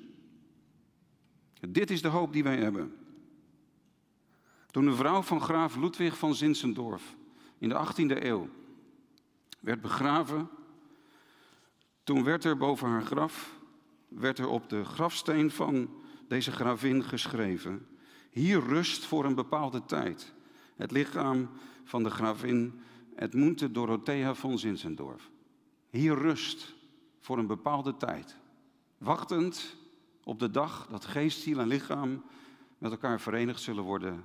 Dit 1.68 1.90
is 1.90 2.02
de 2.02 2.08
hoop 2.08 2.32
die 2.32 2.42
wij 2.42 2.56
hebben. 2.56 2.96
Toen 4.70 4.84
de 4.84 4.94
vrouw 4.94 5.22
van 5.22 5.40
graaf 5.40 5.76
Ludwig 5.76 6.18
van 6.18 6.34
Zinzendorf 6.34 7.16
in 7.58 7.68
de 7.68 7.86
18e 7.86 8.22
eeuw 8.22 8.48
werd 9.60 9.80
begraven, 9.80 10.48
toen 12.04 12.24
werd 12.24 12.44
er 12.44 12.56
boven 12.56 12.88
haar 12.88 13.02
graf, 13.02 13.58
werd 14.08 14.38
er 14.38 14.48
op 14.48 14.68
de 14.68 14.84
grafsteen 14.84 15.50
van 15.50 15.90
deze 16.28 16.52
gravin 16.52 17.04
geschreven, 17.04 17.86
hier 18.30 18.60
rust 18.60 19.04
voor 19.04 19.24
een 19.24 19.34
bepaalde 19.34 19.84
tijd. 19.84 20.34
Het 20.76 20.90
lichaam 20.90 21.48
van 21.84 22.02
de 22.02 22.10
gravin 22.10 22.80
Edmunde 23.16 23.70
Dorothea 23.70 24.34
van 24.34 24.58
Zinzendorf. 24.58 25.30
Hier 25.90 26.14
rust 26.14 26.75
voor 27.26 27.38
een 27.38 27.46
bepaalde 27.46 27.96
tijd. 27.96 28.36
Wachtend 28.98 29.76
op 30.24 30.38
de 30.38 30.50
dag 30.50 30.86
dat 30.90 31.04
geest, 31.04 31.40
ziel 31.40 31.58
en 31.58 31.66
lichaam 31.66 32.24
met 32.78 32.90
elkaar 32.90 33.20
verenigd 33.20 33.60
zullen 33.60 33.84
worden. 33.84 34.24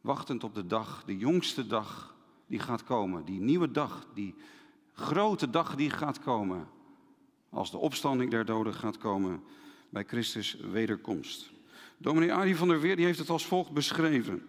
Wachtend 0.00 0.44
op 0.44 0.54
de 0.54 0.66
dag, 0.66 1.04
de 1.04 1.16
jongste 1.16 1.66
dag 1.66 2.16
die 2.46 2.58
gaat 2.58 2.84
komen. 2.84 3.24
Die 3.24 3.40
nieuwe 3.40 3.70
dag, 3.70 4.06
die 4.14 4.34
grote 4.92 5.50
dag 5.50 5.76
die 5.76 5.90
gaat 5.90 6.18
komen. 6.18 6.68
Als 7.50 7.70
de 7.70 7.78
opstanding 7.78 8.30
der 8.30 8.44
doden 8.44 8.74
gaat 8.74 8.98
komen 8.98 9.42
bij 9.88 10.04
Christus 10.04 10.54
wederkomst. 10.54 11.50
Dominee 11.96 12.32
Arie 12.32 12.56
van 12.56 12.68
der 12.68 12.80
Weer 12.80 12.96
die 12.96 13.04
heeft 13.04 13.18
het 13.18 13.30
als 13.30 13.46
volgt 13.46 13.72
beschreven. 13.72 14.48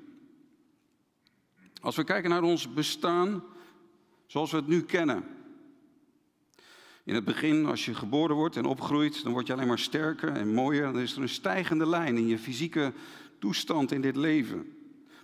Als 1.81 1.95
we 1.95 2.03
kijken 2.03 2.29
naar 2.29 2.43
ons 2.43 2.73
bestaan 2.73 3.43
zoals 4.25 4.51
we 4.51 4.57
het 4.57 4.67
nu 4.67 4.83
kennen. 4.83 5.41
In 7.03 7.15
het 7.15 7.23
begin, 7.23 7.65
als 7.65 7.85
je 7.85 7.93
geboren 7.93 8.35
wordt 8.35 8.57
en 8.57 8.65
opgroeit, 8.65 9.23
dan 9.23 9.31
word 9.31 9.47
je 9.47 9.53
alleen 9.53 9.67
maar 9.67 9.79
sterker 9.79 10.29
en 10.29 10.53
mooier. 10.53 10.83
Dan 10.83 11.01
is 11.01 11.15
er 11.15 11.21
een 11.21 11.29
stijgende 11.29 11.87
lijn 11.87 12.17
in 12.17 12.27
je 12.27 12.39
fysieke 12.39 12.93
toestand 13.39 13.91
in 13.91 14.01
dit 14.01 14.15
leven. 14.15 14.77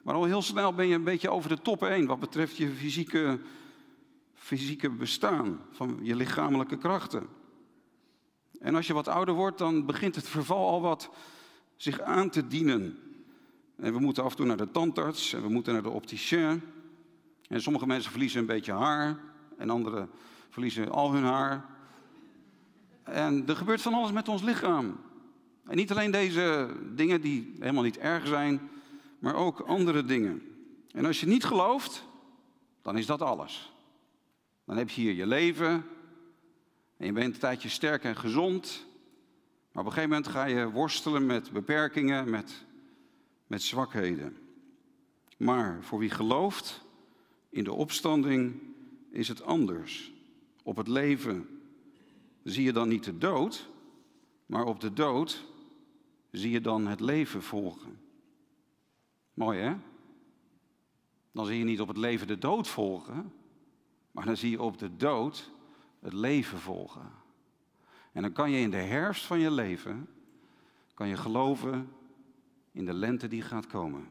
Maar 0.03 0.15
al 0.15 0.23
heel 0.23 0.41
snel 0.41 0.73
ben 0.73 0.87
je 0.87 0.95
een 0.95 1.03
beetje 1.03 1.29
over 1.29 1.49
de 1.49 1.61
top 1.61 1.81
heen 1.81 2.05
wat 2.05 2.19
betreft 2.19 2.57
je 2.57 2.69
fysieke, 2.69 3.39
fysieke 4.33 4.89
bestaan, 4.89 5.59
van 5.71 5.99
je 6.01 6.15
lichamelijke 6.15 6.77
krachten. 6.77 7.27
En 8.59 8.75
als 8.75 8.87
je 8.87 8.93
wat 8.93 9.07
ouder 9.07 9.35
wordt, 9.35 9.57
dan 9.57 9.85
begint 9.85 10.15
het 10.15 10.27
verval 10.27 10.69
al 10.69 10.81
wat 10.81 11.09
zich 11.75 12.01
aan 12.01 12.29
te 12.29 12.47
dienen. 12.47 12.97
En 13.75 13.93
we 13.93 13.99
moeten 13.99 14.23
af 14.23 14.31
en 14.31 14.37
toe 14.37 14.45
naar 14.45 14.57
de 14.57 14.71
tandarts 14.71 15.33
en 15.33 15.41
we 15.41 15.49
moeten 15.49 15.73
naar 15.73 15.83
de 15.83 15.89
opticien. 15.89 16.61
En 17.47 17.61
sommige 17.61 17.85
mensen 17.85 18.11
verliezen 18.11 18.39
een 18.39 18.45
beetje 18.45 18.73
haar 18.73 19.19
en 19.57 19.69
anderen 19.69 20.09
verliezen 20.49 20.91
al 20.91 21.13
hun 21.13 21.23
haar. 21.23 21.65
En 23.03 23.47
er 23.47 23.55
gebeurt 23.55 23.81
van 23.81 23.93
alles 23.93 24.11
met 24.11 24.27
ons 24.27 24.41
lichaam. 24.41 24.99
En 25.65 25.75
niet 25.75 25.91
alleen 25.91 26.11
deze 26.11 26.69
dingen 26.95 27.21
die 27.21 27.55
helemaal 27.59 27.83
niet 27.83 27.97
erg 27.97 28.27
zijn, 28.27 28.69
maar 29.19 29.35
ook 29.35 29.59
andere 29.59 30.05
dingen. 30.05 30.41
En 30.91 31.05
als 31.05 31.19
je 31.19 31.27
niet 31.27 31.43
gelooft, 31.43 32.05
dan 32.81 32.97
is 32.97 33.05
dat 33.05 33.21
alles. 33.21 33.73
Dan 34.65 34.77
heb 34.77 34.89
je 34.89 35.01
hier 35.01 35.13
je 35.13 35.27
leven 35.27 35.85
en 36.97 37.05
je 37.05 37.11
bent 37.11 37.33
een 37.33 37.39
tijdje 37.39 37.69
sterk 37.69 38.03
en 38.03 38.15
gezond. 38.15 38.85
Maar 39.71 39.83
op 39.83 39.89
een 39.89 39.95
gegeven 39.95 40.15
moment 40.15 40.27
ga 40.27 40.45
je 40.45 40.69
worstelen 40.69 41.25
met 41.25 41.51
beperkingen, 41.51 42.29
met, 42.29 42.65
met 43.47 43.63
zwakheden. 43.63 44.37
Maar 45.37 45.77
voor 45.81 45.99
wie 45.99 46.09
gelooft 46.09 46.85
in 47.49 47.63
de 47.63 47.73
opstanding 47.73 48.61
is 49.11 49.27
het 49.27 49.43
anders. 49.43 50.11
Op 50.69 50.75
het 50.75 50.87
leven 50.87 51.61
zie 52.43 52.63
je 52.63 52.73
dan 52.73 52.87
niet 52.87 53.03
de 53.03 53.17
dood, 53.17 53.69
maar 54.45 54.65
op 54.65 54.79
de 54.79 54.93
dood 54.93 55.45
zie 56.31 56.51
je 56.51 56.61
dan 56.61 56.87
het 56.87 56.99
leven 56.99 57.43
volgen. 57.43 57.99
Mooi 59.33 59.59
hè? 59.59 59.75
Dan 61.31 61.45
zie 61.45 61.57
je 61.57 61.63
niet 61.63 61.81
op 61.81 61.87
het 61.87 61.97
leven 61.97 62.27
de 62.27 62.37
dood 62.37 62.67
volgen, 62.67 63.33
maar 64.11 64.25
dan 64.25 64.37
zie 64.37 64.49
je 64.49 64.61
op 64.61 64.77
de 64.77 64.95
dood 64.95 65.51
het 65.99 66.13
leven 66.13 66.59
volgen. 66.59 67.11
En 68.11 68.21
dan 68.21 68.31
kan 68.31 68.51
je 68.51 68.59
in 68.59 68.71
de 68.71 68.77
herfst 68.77 69.25
van 69.25 69.39
je 69.39 69.51
leven, 69.51 70.07
kan 70.93 71.07
je 71.07 71.17
geloven 71.17 71.89
in 72.71 72.85
de 72.85 72.93
lente 72.93 73.27
die 73.27 73.41
gaat 73.41 73.67
komen. 73.67 74.07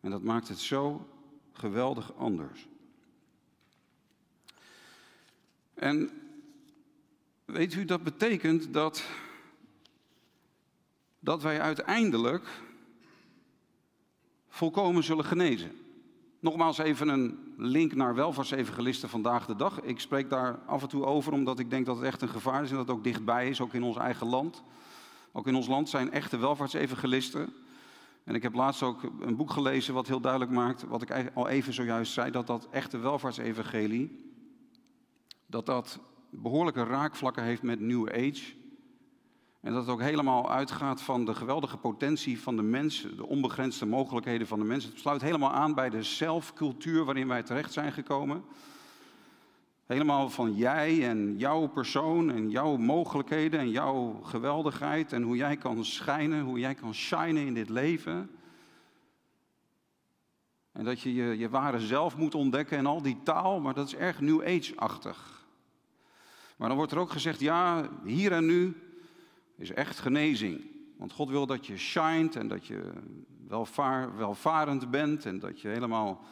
En 0.00 0.10
dat 0.10 0.22
maakt 0.22 0.48
het 0.48 0.58
zo 0.58 1.08
geweldig 1.52 2.14
anders. 2.14 2.68
En 5.74 6.10
weet 7.44 7.74
u, 7.74 7.84
dat 7.84 8.02
betekent 8.02 8.72
dat, 8.72 9.04
dat 11.18 11.42
wij 11.42 11.60
uiteindelijk 11.60 12.48
volkomen 14.48 15.02
zullen 15.02 15.24
genezen. 15.24 15.70
Nogmaals 16.40 16.78
even 16.78 17.08
een 17.08 17.38
link 17.56 17.94
naar 17.94 18.14
welvaartsevangelisten 18.14 19.08
vandaag 19.08 19.46
de 19.46 19.56
dag. 19.56 19.80
Ik 19.80 20.00
spreek 20.00 20.30
daar 20.30 20.58
af 20.66 20.82
en 20.82 20.88
toe 20.88 21.04
over 21.04 21.32
omdat 21.32 21.58
ik 21.58 21.70
denk 21.70 21.86
dat 21.86 21.96
het 21.96 22.04
echt 22.04 22.22
een 22.22 22.28
gevaar 22.28 22.62
is 22.62 22.70
en 22.70 22.76
dat 22.76 22.86
het 22.86 22.96
ook 22.96 23.04
dichtbij 23.04 23.48
is, 23.48 23.60
ook 23.60 23.74
in 23.74 23.82
ons 23.82 23.96
eigen 23.96 24.26
land. 24.26 24.62
Ook 25.32 25.46
in 25.46 25.54
ons 25.54 25.66
land 25.66 25.88
zijn 25.88 26.12
echte 26.12 26.36
welvaartsevangelisten. 26.36 27.52
En 28.24 28.34
ik 28.34 28.42
heb 28.42 28.54
laatst 28.54 28.82
ook 28.82 29.02
een 29.20 29.36
boek 29.36 29.50
gelezen 29.50 29.94
wat 29.94 30.06
heel 30.06 30.20
duidelijk 30.20 30.50
maakt, 30.50 30.82
wat 30.82 31.02
ik 31.02 31.30
al 31.34 31.48
even 31.48 31.72
zojuist 31.72 32.12
zei, 32.12 32.30
dat 32.30 32.46
dat 32.46 32.68
echte 32.70 32.98
welvaartsevangelie, 32.98 34.33
dat 35.54 35.66
dat 35.66 35.98
behoorlijke 36.30 36.84
raakvlakken 36.84 37.42
heeft 37.42 37.62
met 37.62 37.80
New 37.80 38.08
Age. 38.08 38.54
En 39.60 39.72
dat 39.72 39.82
het 39.82 39.88
ook 39.90 40.00
helemaal 40.00 40.50
uitgaat 40.50 41.02
van 41.02 41.24
de 41.24 41.34
geweldige 41.34 41.76
potentie 41.76 42.40
van 42.40 42.56
de 42.56 42.62
mens, 42.62 43.06
de 43.16 43.26
onbegrensde 43.26 43.86
mogelijkheden 43.86 44.46
van 44.46 44.58
de 44.58 44.64
mens. 44.64 44.84
Het 44.84 44.98
sluit 44.98 45.22
helemaal 45.22 45.52
aan 45.52 45.74
bij 45.74 45.90
de 45.90 46.02
zelfcultuur 46.02 47.04
waarin 47.04 47.28
wij 47.28 47.42
terecht 47.42 47.72
zijn 47.72 47.92
gekomen. 47.92 48.44
Helemaal 49.86 50.30
van 50.30 50.54
jij 50.54 51.08
en 51.08 51.38
jouw 51.38 51.66
persoon 51.66 52.30
en 52.30 52.50
jouw 52.50 52.76
mogelijkheden 52.76 53.60
en 53.60 53.70
jouw 53.70 54.20
geweldigheid 54.22 55.12
en 55.12 55.22
hoe 55.22 55.36
jij 55.36 55.56
kan 55.56 55.84
schijnen, 55.84 56.44
hoe 56.44 56.58
jij 56.58 56.74
kan 56.74 56.94
shinen 56.94 57.46
in 57.46 57.54
dit 57.54 57.68
leven. 57.68 58.30
En 60.72 60.84
dat 60.84 61.00
je, 61.00 61.14
je 61.14 61.38
je 61.38 61.48
ware 61.48 61.80
zelf 61.80 62.16
moet 62.16 62.34
ontdekken 62.34 62.78
en 62.78 62.86
al 62.86 63.02
die 63.02 63.20
taal, 63.22 63.60
maar 63.60 63.74
dat 63.74 63.86
is 63.86 63.94
erg 63.94 64.20
New 64.20 64.42
Age-achtig. 64.42 65.43
Maar 66.56 66.68
dan 66.68 66.76
wordt 66.76 66.92
er 66.92 66.98
ook 66.98 67.10
gezegd, 67.10 67.40
ja, 67.40 67.88
hier 68.04 68.32
en 68.32 68.46
nu 68.46 68.76
is 69.56 69.70
echt 69.70 69.98
genezing. 69.98 70.64
Want 70.96 71.12
God 71.12 71.28
wil 71.28 71.46
dat 71.46 71.66
je 71.66 71.76
shined 71.76 72.36
en 72.36 72.48
dat 72.48 72.66
je 72.66 72.92
welvaar, 73.48 74.16
welvarend 74.16 74.90
bent 74.90 75.26
en 75.26 75.38
dat 75.38 75.60
je 75.60 75.68
helemaal 75.68 76.24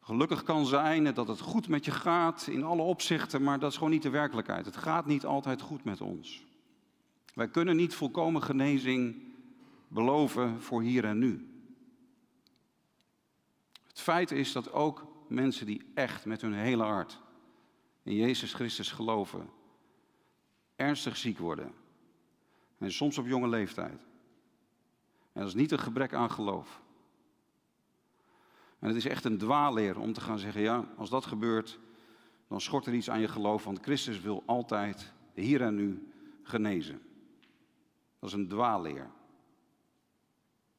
gelukkig 0.00 0.42
kan 0.42 0.66
zijn 0.66 1.06
en 1.06 1.14
dat 1.14 1.28
het 1.28 1.40
goed 1.40 1.68
met 1.68 1.84
je 1.84 1.90
gaat 1.90 2.46
in 2.46 2.64
alle 2.64 2.82
opzichten, 2.82 3.42
maar 3.42 3.58
dat 3.58 3.70
is 3.70 3.76
gewoon 3.76 3.92
niet 3.92 4.02
de 4.02 4.10
werkelijkheid. 4.10 4.64
Het 4.64 4.76
gaat 4.76 5.06
niet 5.06 5.26
altijd 5.26 5.60
goed 5.60 5.84
met 5.84 6.00
ons. 6.00 6.44
Wij 7.34 7.48
kunnen 7.48 7.76
niet 7.76 7.94
volkomen 7.94 8.42
genezing 8.42 9.22
beloven 9.88 10.60
voor 10.60 10.82
hier 10.82 11.04
en 11.04 11.18
nu. 11.18 11.48
Het 13.86 14.00
feit 14.00 14.30
is 14.30 14.52
dat 14.52 14.72
ook 14.72 15.06
mensen 15.28 15.66
die 15.66 15.90
echt 15.94 16.24
met 16.24 16.40
hun 16.40 16.54
hele 16.54 16.82
hart 16.82 17.20
in 18.02 18.14
Jezus 18.14 18.54
Christus 18.54 18.92
geloven, 18.92 19.50
ernstig 20.76 21.16
ziek 21.16 21.38
worden. 21.38 21.72
En 22.78 22.92
soms 22.92 23.18
op 23.18 23.26
jonge 23.26 23.48
leeftijd. 23.48 24.06
En 25.32 25.40
dat 25.40 25.48
is 25.48 25.54
niet 25.54 25.72
een 25.72 25.78
gebrek 25.78 26.14
aan 26.14 26.30
geloof. 26.30 26.82
En 28.78 28.88
het 28.88 28.96
is 28.96 29.06
echt 29.06 29.24
een 29.24 29.38
dwaalleer 29.38 29.98
om 29.98 30.12
te 30.12 30.20
gaan 30.20 30.38
zeggen, 30.38 30.60
ja, 30.60 30.84
als 30.96 31.10
dat 31.10 31.26
gebeurt, 31.26 31.78
dan 32.48 32.60
schort 32.60 32.86
er 32.86 32.94
iets 32.94 33.10
aan 33.10 33.20
je 33.20 33.28
geloof, 33.28 33.64
want 33.64 33.82
Christus 33.82 34.20
wil 34.20 34.42
altijd 34.46 35.12
hier 35.34 35.62
en 35.62 35.74
nu 35.74 36.12
genezen. 36.42 37.02
Dat 38.18 38.28
is 38.28 38.34
een 38.34 38.48
dwaalleer. 38.48 39.10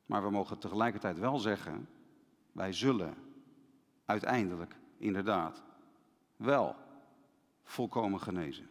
Maar 0.05 0.23
we 0.23 0.29
mogen 0.29 0.57
tegelijkertijd 0.57 1.19
wel 1.19 1.39
zeggen, 1.39 1.89
wij 2.51 2.73
zullen 2.73 3.13
uiteindelijk, 4.05 4.75
inderdaad, 4.97 5.63
wel 6.35 6.75
volkomen 7.63 8.21
genezen. 8.21 8.69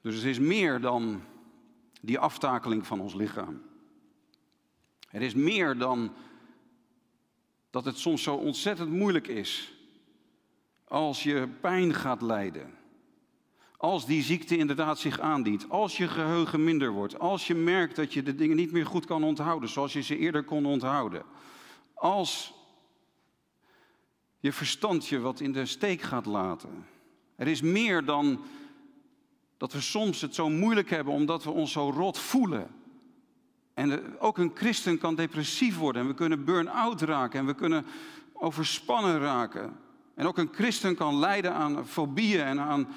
Dus 0.00 0.14
het 0.14 0.24
is 0.24 0.38
meer 0.38 0.80
dan 0.80 1.22
die 2.00 2.18
aftakeling 2.18 2.86
van 2.86 3.00
ons 3.00 3.14
lichaam. 3.14 3.62
Er 5.10 5.22
is 5.22 5.34
meer 5.34 5.78
dan 5.78 6.12
dat 7.70 7.84
het 7.84 7.98
soms 7.98 8.22
zo 8.22 8.34
ontzettend 8.34 8.90
moeilijk 8.90 9.26
is 9.26 9.74
als 10.84 11.22
je 11.22 11.48
pijn 11.60 11.94
gaat 11.94 12.22
lijden. 12.22 12.74
Als 13.76 14.06
die 14.06 14.22
ziekte 14.22 14.56
inderdaad 14.56 14.98
zich 14.98 15.20
aandient, 15.20 15.70
als 15.70 15.96
je 15.96 16.08
geheugen 16.08 16.64
minder 16.64 16.90
wordt, 16.90 17.18
als 17.18 17.46
je 17.46 17.54
merkt 17.54 17.96
dat 17.96 18.12
je 18.12 18.22
de 18.22 18.34
dingen 18.34 18.56
niet 18.56 18.72
meer 18.72 18.86
goed 18.86 19.06
kan 19.06 19.24
onthouden 19.24 19.68
zoals 19.68 19.92
je 19.92 20.02
ze 20.02 20.18
eerder 20.18 20.44
kon 20.44 20.66
onthouden, 20.66 21.22
als 21.94 22.55
je 24.46 24.52
verstand 24.52 25.06
je 25.06 25.20
wat 25.20 25.40
in 25.40 25.52
de 25.52 25.66
steek 25.66 26.02
gaat 26.02 26.26
laten. 26.26 26.86
Er 27.36 27.46
is 27.46 27.60
meer 27.60 28.04
dan 28.04 28.40
dat 29.56 29.72
we 29.72 29.80
soms 29.80 30.20
het 30.20 30.34
zo 30.34 30.48
moeilijk 30.48 30.90
hebben 30.90 31.12
omdat 31.12 31.44
we 31.44 31.50
ons 31.50 31.72
zo 31.72 31.90
rot 31.90 32.18
voelen. 32.18 32.68
En 33.74 34.18
ook 34.18 34.38
een 34.38 34.52
christen 34.54 34.98
kan 34.98 35.14
depressief 35.14 35.76
worden 35.76 36.02
en 36.02 36.08
we 36.08 36.14
kunnen 36.14 36.44
burn-out 36.44 37.00
raken 37.00 37.40
en 37.40 37.46
we 37.46 37.54
kunnen 37.54 37.86
overspannen 38.32 39.18
raken. 39.18 39.76
En 40.14 40.26
ook 40.26 40.38
een 40.38 40.52
christen 40.52 40.94
kan 40.94 41.18
lijden 41.18 41.54
aan 41.54 41.86
fobieën 41.86 42.40
en 42.40 42.60
aan, 42.60 42.88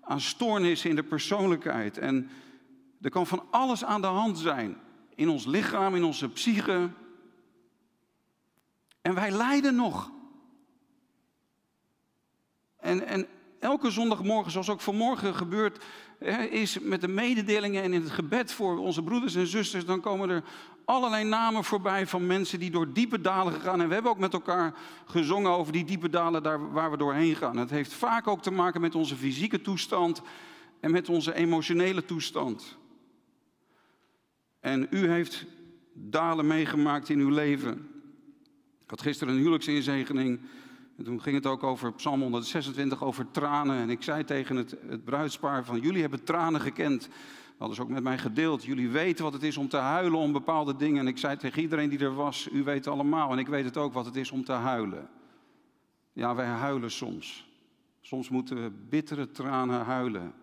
aan 0.00 0.20
stoornissen 0.20 0.90
in 0.90 0.96
de 0.96 1.02
persoonlijkheid. 1.02 1.98
En 1.98 2.30
er 3.00 3.10
kan 3.10 3.26
van 3.26 3.42
alles 3.50 3.84
aan 3.84 4.00
de 4.00 4.06
hand 4.06 4.38
zijn 4.38 4.76
in 5.14 5.28
ons 5.28 5.46
lichaam, 5.46 5.94
in 5.94 6.04
onze 6.04 6.28
psyche. 6.28 6.90
En 9.02 9.14
wij 9.14 9.30
lijden 9.30 9.74
nog. 9.74 10.14
En, 12.86 13.06
en 13.06 13.26
elke 13.58 13.90
zondagmorgen, 13.90 14.52
zoals 14.52 14.70
ook 14.70 14.80
vanmorgen 14.80 15.34
gebeurt, 15.34 15.84
is 16.50 16.78
met 16.78 17.00
de 17.00 17.08
mededelingen 17.08 17.82
en 17.82 17.92
in 17.92 18.02
het 18.02 18.10
gebed 18.10 18.52
voor 18.52 18.78
onze 18.78 19.02
broeders 19.02 19.34
en 19.34 19.46
zusters, 19.46 19.84
dan 19.84 20.00
komen 20.00 20.30
er 20.30 20.42
allerlei 20.84 21.24
namen 21.24 21.64
voorbij 21.64 22.06
van 22.06 22.26
mensen 22.26 22.58
die 22.58 22.70
door 22.70 22.92
diepe 22.92 23.20
dalen 23.20 23.52
gegaan. 23.52 23.80
En 23.80 23.88
we 23.88 23.94
hebben 23.94 24.12
ook 24.12 24.18
met 24.18 24.32
elkaar 24.32 24.74
gezongen 25.06 25.50
over 25.50 25.72
die 25.72 25.84
diepe 25.84 26.08
dalen 26.08 26.42
daar 26.42 26.72
waar 26.72 26.90
we 26.90 26.96
doorheen 26.96 27.36
gaan. 27.36 27.56
Het 27.56 27.70
heeft 27.70 27.92
vaak 27.92 28.26
ook 28.26 28.42
te 28.42 28.50
maken 28.50 28.80
met 28.80 28.94
onze 28.94 29.16
fysieke 29.16 29.60
toestand 29.60 30.22
en 30.80 30.90
met 30.90 31.08
onze 31.08 31.34
emotionele 31.34 32.04
toestand. 32.04 32.76
En 34.60 34.86
u 34.90 35.08
heeft 35.08 35.46
dalen 35.92 36.46
meegemaakt 36.46 37.08
in 37.08 37.18
uw 37.18 37.30
leven. 37.30 37.72
Ik 38.82 38.90
had 38.90 39.02
gisteren 39.02 39.32
een 39.32 39.40
huwelijksinzegening. 39.40 40.40
En 40.96 41.04
toen 41.04 41.22
ging 41.22 41.36
het 41.36 41.46
ook 41.46 41.62
over 41.62 41.92
Psalm 41.92 42.20
126, 42.20 43.02
over 43.02 43.30
tranen. 43.30 43.76
En 43.76 43.90
ik 43.90 44.02
zei 44.02 44.24
tegen 44.24 44.56
het, 44.56 44.76
het 44.88 45.04
bruidspaar 45.04 45.64
van, 45.64 45.80
jullie 45.80 46.00
hebben 46.00 46.24
tranen 46.24 46.60
gekend. 46.60 47.08
Dat 47.58 47.74
ze 47.74 47.82
ook 47.82 47.88
met 47.88 48.02
mij 48.02 48.18
gedeeld. 48.18 48.64
Jullie 48.64 48.88
weten 48.88 49.24
wat 49.24 49.32
het 49.32 49.42
is 49.42 49.56
om 49.56 49.68
te 49.68 49.76
huilen 49.76 50.18
om 50.18 50.32
bepaalde 50.32 50.76
dingen. 50.76 51.00
En 51.00 51.06
ik 51.06 51.18
zei 51.18 51.36
tegen 51.36 51.62
iedereen 51.62 51.88
die 51.88 51.98
er 51.98 52.14
was, 52.14 52.48
u 52.52 52.62
weet 52.62 52.86
allemaal. 52.86 53.32
En 53.32 53.38
ik 53.38 53.46
weet 53.46 53.64
het 53.64 53.76
ook 53.76 53.92
wat 53.92 54.04
het 54.04 54.16
is 54.16 54.30
om 54.30 54.44
te 54.44 54.52
huilen. 54.52 55.08
Ja, 56.12 56.34
wij 56.34 56.46
huilen 56.46 56.90
soms. 56.90 57.48
Soms 58.00 58.28
moeten 58.28 58.62
we 58.62 58.70
bittere 58.88 59.30
tranen 59.30 59.84
huilen. 59.84 60.34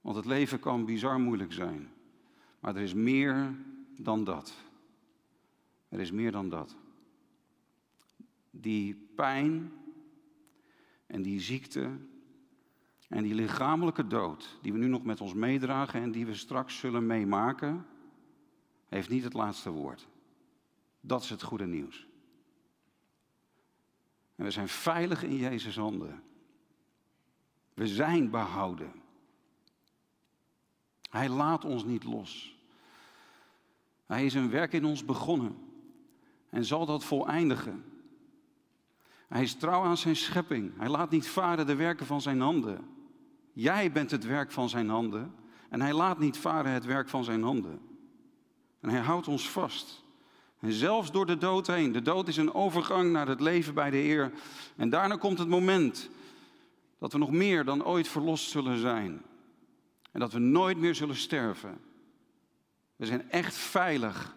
Want 0.00 0.16
het 0.16 0.24
leven 0.24 0.60
kan 0.60 0.84
bizar 0.84 1.20
moeilijk 1.20 1.52
zijn. 1.52 1.88
Maar 2.60 2.76
er 2.76 2.82
is 2.82 2.94
meer 2.94 3.54
dan 3.96 4.24
dat. 4.24 4.54
Er 5.88 6.00
is 6.00 6.10
meer 6.10 6.32
dan 6.32 6.48
dat 6.48 6.76
die 8.50 8.94
pijn 9.14 9.72
en 11.06 11.22
die 11.22 11.40
ziekte 11.40 11.98
en 13.08 13.22
die 13.22 13.34
lichamelijke 13.34 14.06
dood 14.06 14.58
die 14.62 14.72
we 14.72 14.78
nu 14.78 14.86
nog 14.86 15.02
met 15.02 15.20
ons 15.20 15.34
meedragen 15.34 16.00
en 16.00 16.12
die 16.12 16.26
we 16.26 16.34
straks 16.34 16.78
zullen 16.78 17.06
meemaken, 17.06 17.86
heeft 18.88 19.08
niet 19.08 19.24
het 19.24 19.32
laatste 19.32 19.70
woord. 19.70 20.08
Dat 21.00 21.22
is 21.22 21.30
het 21.30 21.42
goede 21.42 21.66
nieuws. 21.66 22.06
En 24.36 24.44
we 24.44 24.50
zijn 24.50 24.68
veilig 24.68 25.22
in 25.22 25.36
Jezus' 25.36 25.76
handen. 25.76 26.22
We 27.74 27.86
zijn 27.86 28.30
behouden. 28.30 28.92
Hij 31.10 31.28
laat 31.28 31.64
ons 31.64 31.84
niet 31.84 32.04
los. 32.04 32.58
Hij 34.06 34.24
is 34.24 34.34
een 34.34 34.50
werk 34.50 34.72
in 34.72 34.84
ons 34.84 35.04
begonnen 35.04 35.56
en 36.48 36.64
zal 36.64 36.86
dat 36.86 37.04
voleindigen. 37.04 37.89
Hij 39.30 39.42
is 39.42 39.54
trouw 39.54 39.82
aan 39.82 39.96
zijn 39.96 40.16
schepping. 40.16 40.72
Hij 40.76 40.88
laat 40.88 41.10
niet 41.10 41.28
varen 41.28 41.66
de 41.66 41.74
werken 41.74 42.06
van 42.06 42.20
zijn 42.20 42.40
handen. 42.40 42.88
Jij 43.52 43.92
bent 43.92 44.10
het 44.10 44.26
werk 44.26 44.52
van 44.52 44.68
zijn 44.68 44.88
handen. 44.88 45.34
En 45.68 45.80
hij 45.80 45.92
laat 45.92 46.18
niet 46.18 46.36
varen 46.36 46.72
het 46.72 46.84
werk 46.84 47.08
van 47.08 47.24
zijn 47.24 47.42
handen. 47.42 47.80
En 48.80 48.88
hij 48.88 49.00
houdt 49.00 49.28
ons 49.28 49.50
vast. 49.50 50.04
En 50.60 50.72
zelfs 50.72 51.10
door 51.10 51.26
de 51.26 51.38
dood 51.38 51.66
heen. 51.66 51.92
De 51.92 52.02
dood 52.02 52.28
is 52.28 52.36
een 52.36 52.54
overgang 52.54 53.12
naar 53.12 53.28
het 53.28 53.40
leven 53.40 53.74
bij 53.74 53.90
de 53.90 53.96
Heer. 53.96 54.32
En 54.76 54.90
daarna 54.90 55.16
komt 55.16 55.38
het 55.38 55.48
moment 55.48 56.10
dat 56.98 57.12
we 57.12 57.18
nog 57.18 57.30
meer 57.30 57.64
dan 57.64 57.84
ooit 57.84 58.08
verlost 58.08 58.50
zullen 58.50 58.78
zijn. 58.78 59.22
En 60.12 60.20
dat 60.20 60.32
we 60.32 60.38
nooit 60.38 60.78
meer 60.78 60.94
zullen 60.94 61.16
sterven. 61.16 61.80
We 62.96 63.06
zijn 63.06 63.30
echt 63.30 63.54
veilig 63.54 64.36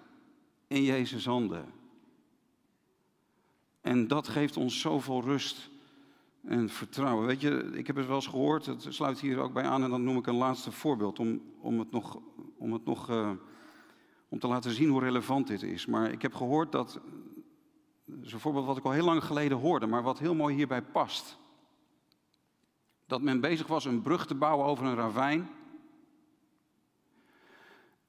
in 0.67 0.83
Jezus' 0.83 1.25
handen. 1.25 1.65
En 3.83 4.07
dat 4.07 4.27
geeft 4.27 4.57
ons 4.57 4.79
zoveel 4.79 5.21
rust 5.21 5.69
en 6.43 6.69
vertrouwen. 6.69 7.25
Weet 7.25 7.41
je, 7.41 7.71
ik 7.73 7.87
heb 7.87 7.95
het 7.95 8.05
wel 8.05 8.15
eens 8.15 8.27
gehoord, 8.27 8.65
het 8.65 8.85
sluit 8.89 9.19
hier 9.19 9.39
ook 9.39 9.53
bij 9.53 9.63
aan 9.63 9.83
en 9.83 9.89
dan 9.89 10.03
noem 10.03 10.17
ik 10.17 10.27
een 10.27 10.35
laatste 10.35 10.71
voorbeeld 10.71 11.19
om, 11.19 11.41
om 11.59 11.79
het 11.79 11.91
nog, 11.91 12.19
om, 12.57 12.73
het 12.73 12.85
nog 12.85 13.09
uh, 13.09 13.31
om 14.29 14.39
te 14.39 14.47
laten 14.47 14.71
zien 14.71 14.89
hoe 14.89 14.99
relevant 14.99 15.47
dit 15.47 15.63
is. 15.63 15.85
Maar 15.85 16.11
ik 16.11 16.21
heb 16.21 16.33
gehoord 16.33 16.71
dat, 16.71 16.99
dat 18.05 18.25
is 18.25 18.33
een 18.33 18.39
voorbeeld 18.39 18.65
wat 18.65 18.77
ik 18.77 18.83
al 18.83 18.91
heel 18.91 19.05
lang 19.05 19.23
geleden 19.23 19.57
hoorde, 19.57 19.87
maar 19.87 20.03
wat 20.03 20.19
heel 20.19 20.35
mooi 20.35 20.55
hierbij 20.55 20.81
past. 20.81 21.37
Dat 23.07 23.21
men 23.21 23.39
bezig 23.39 23.67
was 23.67 23.85
een 23.85 24.01
brug 24.01 24.25
te 24.25 24.35
bouwen 24.35 24.65
over 24.65 24.85
een 24.85 24.95
ravijn. 24.95 25.49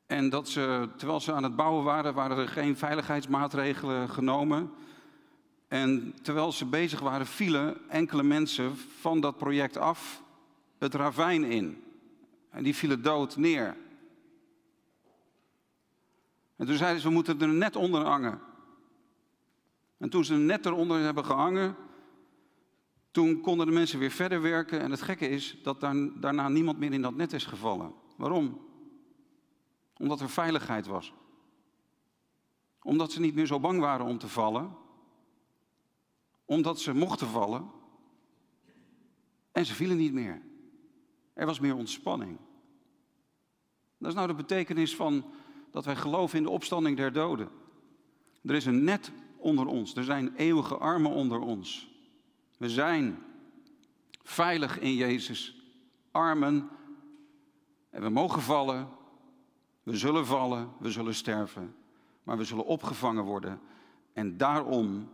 En 0.07 0.29
dat 0.29 0.49
ze, 0.49 0.89
terwijl 0.97 1.21
ze 1.21 1.33
aan 1.33 1.43
het 1.43 1.57
bouwen 1.57 1.85
waren, 1.85 2.15
waren 2.15 2.39
er 2.39 2.49
geen 2.49 2.77
veiligheidsmaatregelen 2.77 4.09
genomen. 4.09 4.71
En 5.75 6.15
terwijl 6.23 6.53
ze 6.53 6.65
bezig 6.65 7.01
waren, 7.01 7.27
vielen 7.27 7.89
enkele 7.89 8.23
mensen 8.23 8.77
van 8.77 9.21
dat 9.21 9.37
project 9.37 9.77
af 9.77 10.23
het 10.79 10.95
ravijn 10.95 11.45
in. 11.45 11.85
En 12.51 12.63
die 12.63 12.75
vielen 12.75 13.03
dood 13.03 13.37
neer. 13.37 13.77
En 16.57 16.67
toen 16.67 16.77
zeiden 16.77 17.01
ze, 17.01 17.09
we 17.09 17.15
moeten 17.15 17.41
er 17.41 17.49
net 17.49 17.77
onder 17.77 18.05
hangen. 18.05 18.41
En 19.99 20.09
toen 20.09 20.25
ze 20.25 20.35
net 20.35 20.67
eronder 20.67 21.01
hebben 21.01 21.25
gehangen, 21.25 21.77
toen 23.11 23.41
konden 23.41 23.67
de 23.67 23.73
mensen 23.73 23.99
weer 23.99 24.11
verder 24.11 24.43
werken. 24.43 24.81
En 24.81 24.91
het 24.91 25.03
gekke 25.03 25.29
is 25.29 25.59
dat 25.63 25.81
daarna 26.15 26.49
niemand 26.49 26.79
meer 26.79 26.93
in 26.93 27.03
dat 27.03 27.15
net 27.15 27.33
is 27.33 27.45
gevallen. 27.45 27.93
Waarom? 28.17 28.61
Omdat 29.97 30.21
er 30.21 30.31
veiligheid 30.31 30.87
was. 30.87 31.13
Omdat 32.83 33.13
ze 33.13 33.21
niet 33.21 33.35
meer 33.35 33.47
zo 33.47 33.61
bang 33.61 33.81
waren 33.81 34.07
om 34.07 34.19
te 34.19 34.29
vallen 34.29 34.83
omdat 36.45 36.81
ze 36.81 36.95
mochten 36.95 37.27
vallen. 37.27 37.71
En 39.53 39.67
ze 39.67 39.75
vielen 39.75 39.97
niet 39.97 40.13
meer. 40.13 40.43
Er 41.33 41.47
was 41.47 41.61
meer 41.61 41.77
ontspanning. 41.77 42.39
Dat 43.99 44.09
is 44.09 44.15
nou 44.15 44.27
de 44.27 44.35
betekenis 44.35 44.97
van 44.97 45.25
dat 45.71 45.85
wij 45.85 45.97
geloven 45.97 46.39
in 46.39 46.45
de 46.45 46.51
opstanding 46.51 46.97
der 46.97 47.13
doden. 47.13 47.49
Er 48.43 48.55
is 48.55 48.67
een 48.67 48.85
net 48.85 49.13
onder 49.37 49.67
ons. 49.67 49.97
Er 49.97 50.05
zijn 50.05 50.35
eeuwige 50.37 50.77
armen 50.77 51.11
onder 51.11 51.41
ons. 51.41 51.93
We 52.57 52.69
zijn 52.69 53.23
veilig 54.23 54.79
in 54.79 54.95
Jezus' 54.95 55.63
armen. 56.11 56.69
En 57.91 58.03
we 58.03 58.09
mogen 58.09 58.43
vallen. 58.43 58.89
We 59.83 59.97
zullen 59.97 60.27
vallen. 60.27 60.73
We 60.79 60.91
zullen 60.91 61.15
sterven. 61.15 61.75
Maar 62.23 62.37
we 62.37 62.45
zullen 62.45 62.67
opgevangen 62.67 63.25
worden. 63.25 63.61
En 64.13 64.37
daarom 64.37 65.09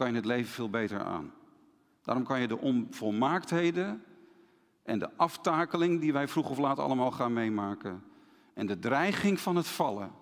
kan 0.00 0.08
je 0.08 0.16
het 0.16 0.24
leven 0.24 0.52
veel 0.52 0.70
beter 0.70 1.04
aan. 1.04 1.32
Daarom 2.02 2.24
kan 2.24 2.40
je 2.40 2.48
de 2.48 2.58
onvolmaaktheden 2.58 4.04
en 4.82 4.98
de 4.98 5.16
aftakeling 5.16 6.00
die 6.00 6.12
wij 6.12 6.28
vroeg 6.28 6.50
of 6.50 6.58
laat 6.58 6.78
allemaal 6.78 7.10
gaan 7.10 7.32
meemaken 7.32 8.04
en 8.54 8.66
de 8.66 8.78
dreiging 8.78 9.40
van 9.40 9.56
het 9.56 9.66
vallen 9.66 10.12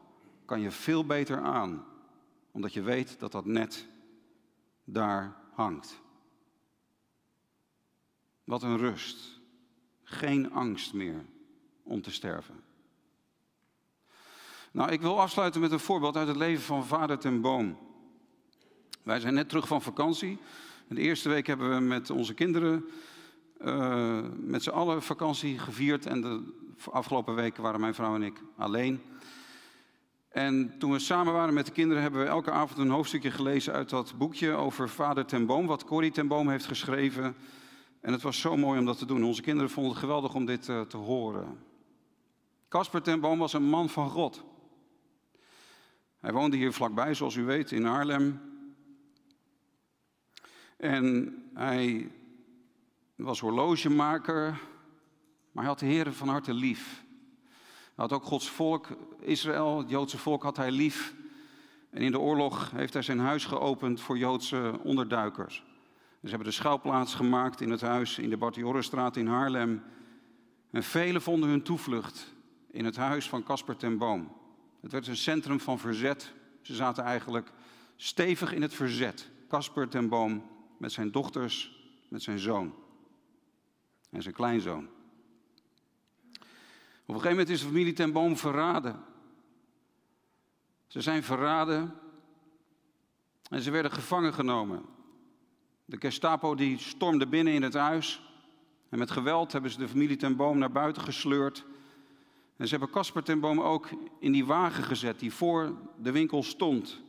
kan 0.44 0.60
je 0.60 0.70
veel 0.70 1.06
beter 1.06 1.40
aan, 1.40 1.84
omdat 2.50 2.72
je 2.72 2.82
weet 2.82 3.18
dat 3.18 3.32
dat 3.32 3.44
net 3.44 3.88
daar 4.84 5.36
hangt. 5.52 6.00
Wat 8.44 8.62
een 8.62 8.76
rust. 8.76 9.40
Geen 10.02 10.52
angst 10.52 10.92
meer 10.92 11.24
om 11.82 12.02
te 12.02 12.10
sterven. 12.10 12.62
Nou, 14.70 14.90
ik 14.90 15.00
wil 15.00 15.20
afsluiten 15.20 15.60
met 15.60 15.72
een 15.72 15.80
voorbeeld 15.80 16.16
uit 16.16 16.28
het 16.28 16.36
leven 16.36 16.64
van 16.64 16.84
vader 16.84 17.18
ten 17.18 17.40
Boom. 17.40 17.87
Wij 19.08 19.20
zijn 19.20 19.34
net 19.34 19.48
terug 19.48 19.66
van 19.66 19.82
vakantie. 19.82 20.38
de 20.88 21.00
eerste 21.00 21.28
week 21.28 21.46
hebben 21.46 21.74
we 21.74 21.80
met 21.80 22.10
onze 22.10 22.34
kinderen 22.34 22.84
uh, 23.60 24.20
met 24.36 24.62
z'n 24.62 24.70
allen 24.70 25.02
vakantie 25.02 25.58
gevierd. 25.58 26.06
En 26.06 26.20
de 26.20 26.42
afgelopen 26.90 27.34
weken 27.34 27.62
waren 27.62 27.80
mijn 27.80 27.94
vrouw 27.94 28.14
en 28.14 28.22
ik 28.22 28.42
alleen. 28.56 29.00
En 30.28 30.78
toen 30.78 30.92
we 30.92 30.98
samen 30.98 31.32
waren 31.32 31.54
met 31.54 31.66
de 31.66 31.72
kinderen, 31.72 32.02
hebben 32.02 32.20
we 32.20 32.26
elke 32.26 32.50
avond 32.50 32.78
een 32.78 32.90
hoofdstukje 32.90 33.30
gelezen 33.30 33.72
uit 33.72 33.88
dat 33.88 34.14
boekje 34.18 34.52
over 34.52 34.88
vader 34.88 35.24
ten 35.24 35.46
Boom, 35.46 35.66
wat 35.66 35.84
Corrie 35.84 36.10
ten 36.10 36.28
Boom 36.28 36.48
heeft 36.48 36.66
geschreven. 36.66 37.36
En 38.00 38.12
het 38.12 38.22
was 38.22 38.40
zo 38.40 38.56
mooi 38.56 38.78
om 38.78 38.84
dat 38.84 38.98
te 38.98 39.06
doen. 39.06 39.24
Onze 39.24 39.42
kinderen 39.42 39.70
vonden 39.70 39.92
het 39.92 40.00
geweldig 40.00 40.34
om 40.34 40.44
dit 40.44 40.68
uh, 40.68 40.80
te 40.80 40.96
horen. 40.96 41.58
Casper 42.68 43.02
ten 43.02 43.20
Boom 43.20 43.38
was 43.38 43.52
een 43.52 43.68
man 43.68 43.88
van 43.88 44.10
God. 44.10 44.44
Hij 46.20 46.32
woonde 46.32 46.56
hier 46.56 46.72
vlakbij, 46.72 47.14
zoals 47.14 47.34
u 47.34 47.44
weet, 47.44 47.72
in 47.72 47.84
Haarlem. 47.84 48.56
En 50.78 51.34
hij 51.54 52.10
was 53.16 53.40
horlogemaker, 53.40 54.42
maar 55.52 55.64
hij 55.64 55.66
had 55.66 55.78
de 55.78 55.86
Heer 55.86 56.12
van 56.12 56.28
harte 56.28 56.54
lief. 56.54 57.04
Hij 57.84 58.06
had 58.06 58.12
ook 58.12 58.24
Gods 58.24 58.50
volk, 58.50 58.88
Israël, 59.20 59.78
het 59.78 59.90
Joodse 59.90 60.18
volk, 60.18 60.42
had 60.42 60.56
hij 60.56 60.70
lief. 60.70 61.14
En 61.90 62.02
in 62.02 62.10
de 62.10 62.18
oorlog 62.18 62.70
heeft 62.70 62.92
hij 62.92 63.02
zijn 63.02 63.18
huis 63.18 63.44
geopend 63.44 64.00
voor 64.00 64.18
Joodse 64.18 64.78
onderduikers. 64.82 65.64
Ze 66.22 66.28
hebben 66.28 66.46
de 66.48 66.54
schuilplaats 66.54 67.14
gemaakt 67.14 67.60
in 67.60 67.70
het 67.70 67.80
huis 67.80 68.18
in 68.18 68.30
de 68.30 68.36
Bartiorenstraat 68.36 69.16
in 69.16 69.26
Haarlem. 69.26 69.82
En 70.70 70.82
velen 70.82 71.22
vonden 71.22 71.48
hun 71.48 71.62
toevlucht 71.62 72.34
in 72.70 72.84
het 72.84 72.96
huis 72.96 73.28
van 73.28 73.42
Casper 73.42 73.76
ten 73.76 73.98
Boom. 73.98 74.32
Het 74.80 74.92
werd 74.92 75.06
een 75.06 75.16
centrum 75.16 75.60
van 75.60 75.78
verzet. 75.78 76.32
Ze 76.62 76.74
zaten 76.74 77.04
eigenlijk 77.04 77.52
stevig 77.96 78.52
in 78.52 78.62
het 78.62 78.74
verzet. 78.74 79.30
Casper 79.48 79.88
ten 79.88 80.08
Boom 80.08 80.56
met 80.78 80.92
zijn 80.92 81.10
dochters, 81.10 81.82
met 82.08 82.22
zijn 82.22 82.38
zoon 82.38 82.74
en 84.10 84.22
zijn 84.22 84.34
kleinzoon. 84.34 84.88
Op 87.08 87.14
een 87.14 87.20
gegeven 87.20 87.30
moment 87.30 87.48
is 87.48 87.60
de 87.60 87.66
familie 87.66 87.92
ten 87.92 88.12
Boom 88.12 88.36
verraden. 88.36 89.04
Ze 90.86 91.00
zijn 91.00 91.22
verraden 91.22 91.94
en 93.50 93.62
ze 93.62 93.70
werden 93.70 93.90
gevangen 93.90 94.34
genomen. 94.34 94.82
De 95.84 95.96
Gestapo 95.98 96.54
die 96.54 96.78
stormde 96.78 97.26
binnen 97.26 97.52
in 97.52 97.62
het 97.62 97.74
huis. 97.74 98.22
En 98.88 98.98
met 98.98 99.10
geweld 99.10 99.52
hebben 99.52 99.70
ze 99.70 99.78
de 99.78 99.88
familie 99.88 100.16
ten 100.16 100.36
Boom 100.36 100.58
naar 100.58 100.72
buiten 100.72 101.02
gesleurd. 101.02 101.64
En 102.56 102.64
ze 102.64 102.70
hebben 102.70 102.90
Casper 102.90 103.22
ten 103.22 103.40
Boom 103.40 103.60
ook 103.60 103.88
in 104.20 104.32
die 104.32 104.46
wagen 104.46 104.84
gezet 104.84 105.18
die 105.18 105.32
voor 105.32 105.74
de 105.96 106.12
winkel 106.12 106.42
stond. 106.42 107.00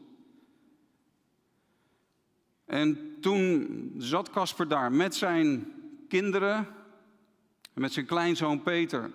En 2.70 3.18
toen 3.22 3.94
zat 3.98 4.30
Casper 4.30 4.68
daar 4.68 4.92
met 4.92 5.16
zijn 5.16 5.74
kinderen 6.08 6.56
en 7.74 7.82
met 7.82 7.94
zijn 7.94 8.06
kleinzoon 8.06 8.62
Peter. 8.62 9.12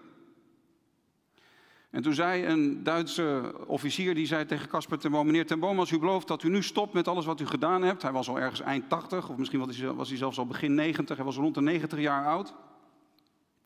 En 1.91 2.03
toen 2.03 2.15
zei 2.15 2.47
een 2.47 2.83
Duitse 2.83 3.55
officier, 3.67 4.15
die 4.15 4.27
zei 4.27 4.47
tegen 4.47 4.69
Casper 4.69 4.99
ten 4.99 5.11
Boom, 5.11 5.27
meneer 5.27 5.47
ten 5.47 5.61
Boom, 5.61 5.79
als 5.79 5.91
u 5.91 5.99
belooft 5.99 6.29
dat 6.29 6.43
u 6.43 6.49
nu 6.49 6.63
stopt 6.63 6.93
met 6.93 7.09
alles 7.09 7.25
wat 7.25 7.41
u 7.41 7.47
gedaan 7.47 7.83
hebt. 7.83 8.03
Hij 8.03 8.13
was 8.13 8.29
al 8.29 8.41
ergens 8.41 8.61
eind 8.61 8.89
80, 8.89 9.29
of 9.29 9.37
misschien 9.37 9.95
was 9.97 10.09
hij, 10.09 10.17
zelfs 10.17 10.39
al 10.39 10.47
begin 10.47 10.75
90, 10.75 11.17
hij 11.17 11.25
was 11.25 11.37
rond 11.37 11.55
de 11.55 11.61
90 11.61 11.99
jaar 11.99 12.27
oud. 12.27 12.55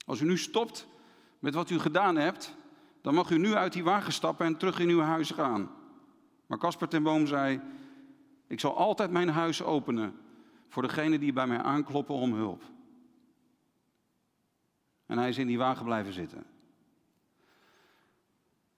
Als 0.07 0.21
u 0.21 0.25
nu 0.25 0.39
stopt 0.39 0.87
met 1.39 1.55
wat 1.55 1.71
u 1.71 1.79
gedaan 1.79 2.17
hebt, 2.17 2.57
dan 3.03 3.15
mag 3.15 3.31
u 3.31 3.39
nu 3.39 3.55
uit 3.55 3.73
die 3.73 3.85
wagen 3.85 4.13
stappen 4.13 4.47
en 4.47 4.57
terug 4.57 4.79
in 4.79 4.89
uw 4.89 5.01
huis 5.01 5.31
gaan. 5.31 5.71
Maar 6.47 6.59
Casper 6.59 6.89
ten 6.89 7.03
Boom 7.03 7.27
zei, 7.27 7.61
ik 8.49 8.61
zal 8.61 8.77
altijd 8.77 9.11
mijn 9.11 9.29
huis 9.29 9.63
openen 9.63 10.21
voor 10.69 10.83
degenen 10.83 11.21
die 11.21 11.33
bij 11.33 11.47
mij 11.47 11.59
aankloppen 11.59 12.15
om 12.15 12.35
hulp. 12.35 12.63
En 15.07 15.19
hij 15.19 15.29
is 15.29 15.39
in 15.39 15.47
die 15.47 15.59
wagen 15.59 15.85
blijven 15.85 16.13
zitten. 16.13 16.45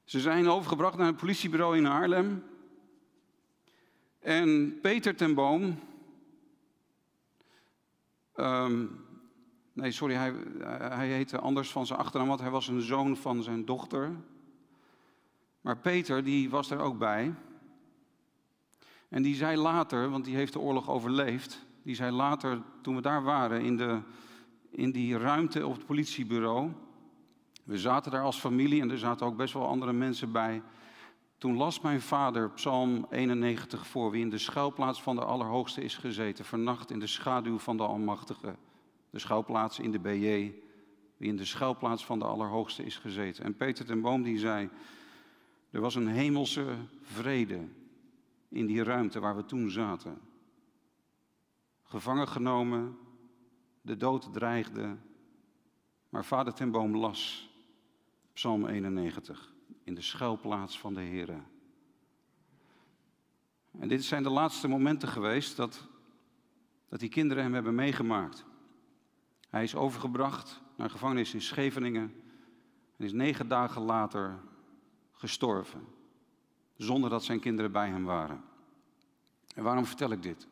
Ze 0.04 0.20
zijn 0.20 0.48
overgebracht 0.48 0.96
naar 0.96 1.08
een 1.08 1.14
politiebureau 1.14 1.76
in 1.76 1.84
Haarlem. 1.84 2.44
En 4.18 4.78
Peter 4.80 5.16
ten 5.16 5.34
Boom. 5.34 5.78
Ehm, 8.34 8.86
nee, 9.72 9.90
sorry, 9.90 10.14
hij, 10.14 10.34
hij 10.78 11.08
heette 11.08 11.38
anders 11.38 11.70
van 11.70 11.86
zijn 11.86 11.98
achternaam, 11.98 12.28
want 12.28 12.40
hij 12.40 12.50
was 12.50 12.68
een 12.68 12.80
zoon 12.80 13.16
van 13.16 13.42
zijn 13.42 13.64
dochter. 13.64 14.16
Maar 15.60 15.78
Peter, 15.78 16.24
die 16.24 16.50
was 16.50 16.70
er 16.70 16.78
ook 16.78 16.98
bij. 16.98 17.34
En 19.10 19.22
die 19.22 19.34
zei 19.34 19.56
later, 19.56 20.10
want 20.10 20.24
die 20.24 20.36
heeft 20.36 20.52
de 20.52 20.58
oorlog 20.58 20.88
overleefd. 20.88 21.66
Die 21.82 21.94
zei 21.94 22.10
later, 22.10 22.62
toen 22.82 22.94
we 22.94 23.02
daar 23.02 23.22
waren 23.22 23.60
in, 23.60 23.76
de, 23.76 24.00
in 24.70 24.90
die 24.90 25.18
ruimte 25.18 25.66
op 25.66 25.72
het 25.72 25.86
politiebureau. 25.86 26.70
We 27.64 27.78
zaten 27.78 28.12
daar 28.12 28.22
als 28.22 28.38
familie 28.38 28.80
en 28.80 28.90
er 28.90 28.98
zaten 28.98 29.26
ook 29.26 29.36
best 29.36 29.54
wel 29.54 29.66
andere 29.66 29.92
mensen 29.92 30.32
bij. 30.32 30.62
Toen 31.38 31.56
las 31.56 31.80
mijn 31.80 32.00
vader 32.00 32.50
Psalm 32.50 33.06
91 33.10 33.86
voor, 33.86 34.10
wie 34.10 34.20
in 34.20 34.30
de 34.30 34.38
schuilplaats 34.38 35.02
van 35.02 35.16
de 35.16 35.24
Allerhoogste 35.24 35.82
is 35.82 35.96
gezeten, 35.96 36.44
vernacht 36.44 36.90
in 36.90 36.98
de 36.98 37.06
schaduw 37.06 37.58
van 37.58 37.76
de 37.76 37.82
Almachtige. 37.82 38.54
De 39.10 39.18
schuilplaats 39.18 39.78
in 39.78 39.90
de 39.90 39.98
BJ, 39.98 40.52
wie 41.16 41.28
in 41.28 41.36
de 41.36 41.44
schuilplaats 41.44 42.04
van 42.04 42.18
de 42.18 42.24
Allerhoogste 42.24 42.84
is 42.84 42.96
gezeten. 42.96 43.44
En 43.44 43.56
Peter 43.56 43.84
ten 43.84 44.00
Boom 44.00 44.22
die 44.22 44.38
zei, 44.38 44.68
er 45.70 45.80
was 45.80 45.94
een 45.94 46.08
hemelse 46.08 46.64
vrede 47.02 47.58
in 48.50 48.66
die 48.66 48.82
ruimte 48.82 49.20
waar 49.20 49.36
we 49.36 49.44
toen 49.44 49.70
zaten. 49.70 50.20
Gevangen 51.82 52.28
genomen, 52.28 52.98
de 53.80 53.96
dood 53.96 54.32
dreigde, 54.32 54.96
maar 56.08 56.24
vader 56.24 56.52
ten 56.52 56.70
Boom 56.70 56.96
las 56.96 57.50
Psalm 58.32 58.66
91, 58.66 59.52
in 59.84 59.94
de 59.94 60.00
schuilplaats 60.00 60.78
van 60.78 60.94
de 60.94 61.00
Heer. 61.00 61.42
En 63.78 63.88
dit 63.88 64.04
zijn 64.04 64.22
de 64.22 64.30
laatste 64.30 64.68
momenten 64.68 65.08
geweest 65.08 65.56
dat, 65.56 65.88
dat 66.88 67.00
die 67.00 67.08
kinderen 67.08 67.42
hem 67.42 67.54
hebben 67.54 67.74
meegemaakt. 67.74 68.44
Hij 69.48 69.62
is 69.62 69.74
overgebracht 69.74 70.60
naar 70.76 70.90
gevangenis 70.90 71.34
in 71.34 71.42
Scheveningen 71.42 72.14
en 72.96 73.04
is 73.04 73.12
negen 73.12 73.48
dagen 73.48 73.82
later 73.82 74.40
gestorven, 75.12 75.86
zonder 76.82 77.10
dat 77.10 77.24
zijn 77.24 77.40
kinderen 77.40 77.72
bij 77.72 77.88
hem 77.88 78.04
waren. 78.04 78.40
En 79.54 79.62
waarom 79.62 79.86
vertel 79.86 80.10
ik 80.10 80.22
dit? 80.22 80.48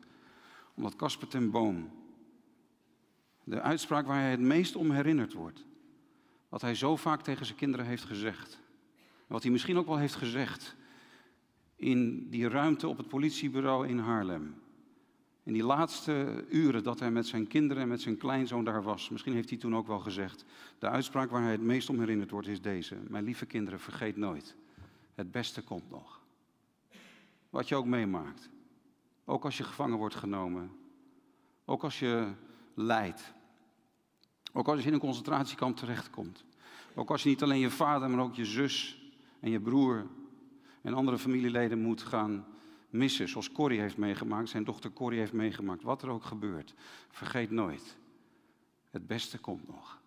Omdat 0.73 0.95
Casper 0.95 1.27
ten 1.27 1.51
Boom, 1.51 1.89
de 3.43 3.61
uitspraak 3.61 4.07
waar 4.07 4.19
hij 4.19 4.31
het 4.31 4.39
meest 4.39 4.75
om 4.75 4.91
herinnerd 4.91 5.33
wordt, 5.33 5.65
wat 6.49 6.61
hij 6.61 6.75
zo 6.75 6.95
vaak 6.95 7.21
tegen 7.21 7.45
zijn 7.45 7.57
kinderen 7.57 7.85
heeft 7.85 8.03
gezegd. 8.03 8.59
Wat 9.27 9.43
hij 9.43 9.51
misschien 9.51 9.77
ook 9.77 9.85
wel 9.85 9.97
heeft 9.97 10.15
gezegd 10.15 10.75
in 11.75 12.29
die 12.29 12.47
ruimte 12.47 12.87
op 12.87 12.97
het 12.97 13.07
politiebureau 13.07 13.87
in 13.87 13.97
Haarlem. 13.97 14.55
In 15.43 15.53
die 15.53 15.63
laatste 15.63 16.45
uren 16.49 16.83
dat 16.83 16.99
hij 16.99 17.11
met 17.11 17.27
zijn 17.27 17.47
kinderen 17.47 17.83
en 17.83 17.89
met 17.89 18.01
zijn 18.01 18.17
kleinzoon 18.17 18.63
daar 18.63 18.83
was. 18.83 19.09
Misschien 19.09 19.33
heeft 19.33 19.49
hij 19.49 19.57
toen 19.57 19.75
ook 19.75 19.87
wel 19.87 19.99
gezegd. 19.99 20.45
De 20.79 20.89
uitspraak 20.89 21.29
waar 21.29 21.41
hij 21.41 21.51
het 21.51 21.61
meest 21.61 21.89
om 21.89 21.99
herinnerd 21.99 22.31
wordt 22.31 22.47
is 22.47 22.61
deze. 22.61 22.97
Mijn 23.07 23.23
lieve 23.23 23.45
kinderen, 23.45 23.79
vergeet 23.79 24.17
nooit. 24.17 24.55
Het 25.15 25.31
beste 25.31 25.61
komt 25.61 25.89
nog. 25.89 26.18
Wat 27.49 27.67
je 27.67 27.75
ook 27.75 27.85
meemaakt. 27.85 28.49
Ook 29.25 29.45
als 29.45 29.57
je 29.57 29.63
gevangen 29.63 29.97
wordt 29.97 30.15
genomen. 30.15 30.71
Ook 31.65 31.83
als 31.83 31.99
je 31.99 32.33
lijdt. 32.73 33.33
Ook 34.53 34.67
als 34.67 34.81
je 34.81 34.87
in 34.87 34.93
een 34.93 34.99
concentratiekamp 34.99 35.77
terechtkomt. 35.77 36.45
Ook 36.95 37.09
als 37.09 37.23
je 37.23 37.29
niet 37.29 37.43
alleen 37.43 37.59
je 37.59 37.69
vader, 37.69 38.09
maar 38.09 38.23
ook 38.23 38.35
je 38.35 38.45
zus 38.45 39.01
en 39.39 39.49
je 39.49 39.59
broer 39.59 40.07
en 40.81 40.93
andere 40.93 41.17
familieleden 41.17 41.81
moet 41.81 42.01
gaan 42.01 42.45
missen. 42.89 43.29
Zoals 43.29 43.51
Corrie 43.51 43.79
heeft 43.79 43.97
meegemaakt, 43.97 44.49
zijn 44.49 44.63
dochter 44.63 44.91
Corrie 44.91 45.19
heeft 45.19 45.33
meegemaakt. 45.33 45.83
Wat 45.83 46.01
er 46.01 46.09
ook 46.09 46.23
gebeurt, 46.23 46.73
vergeet 47.09 47.51
nooit. 47.51 47.97
Het 48.89 49.07
beste 49.07 49.37
komt 49.37 49.67
nog. 49.67 50.01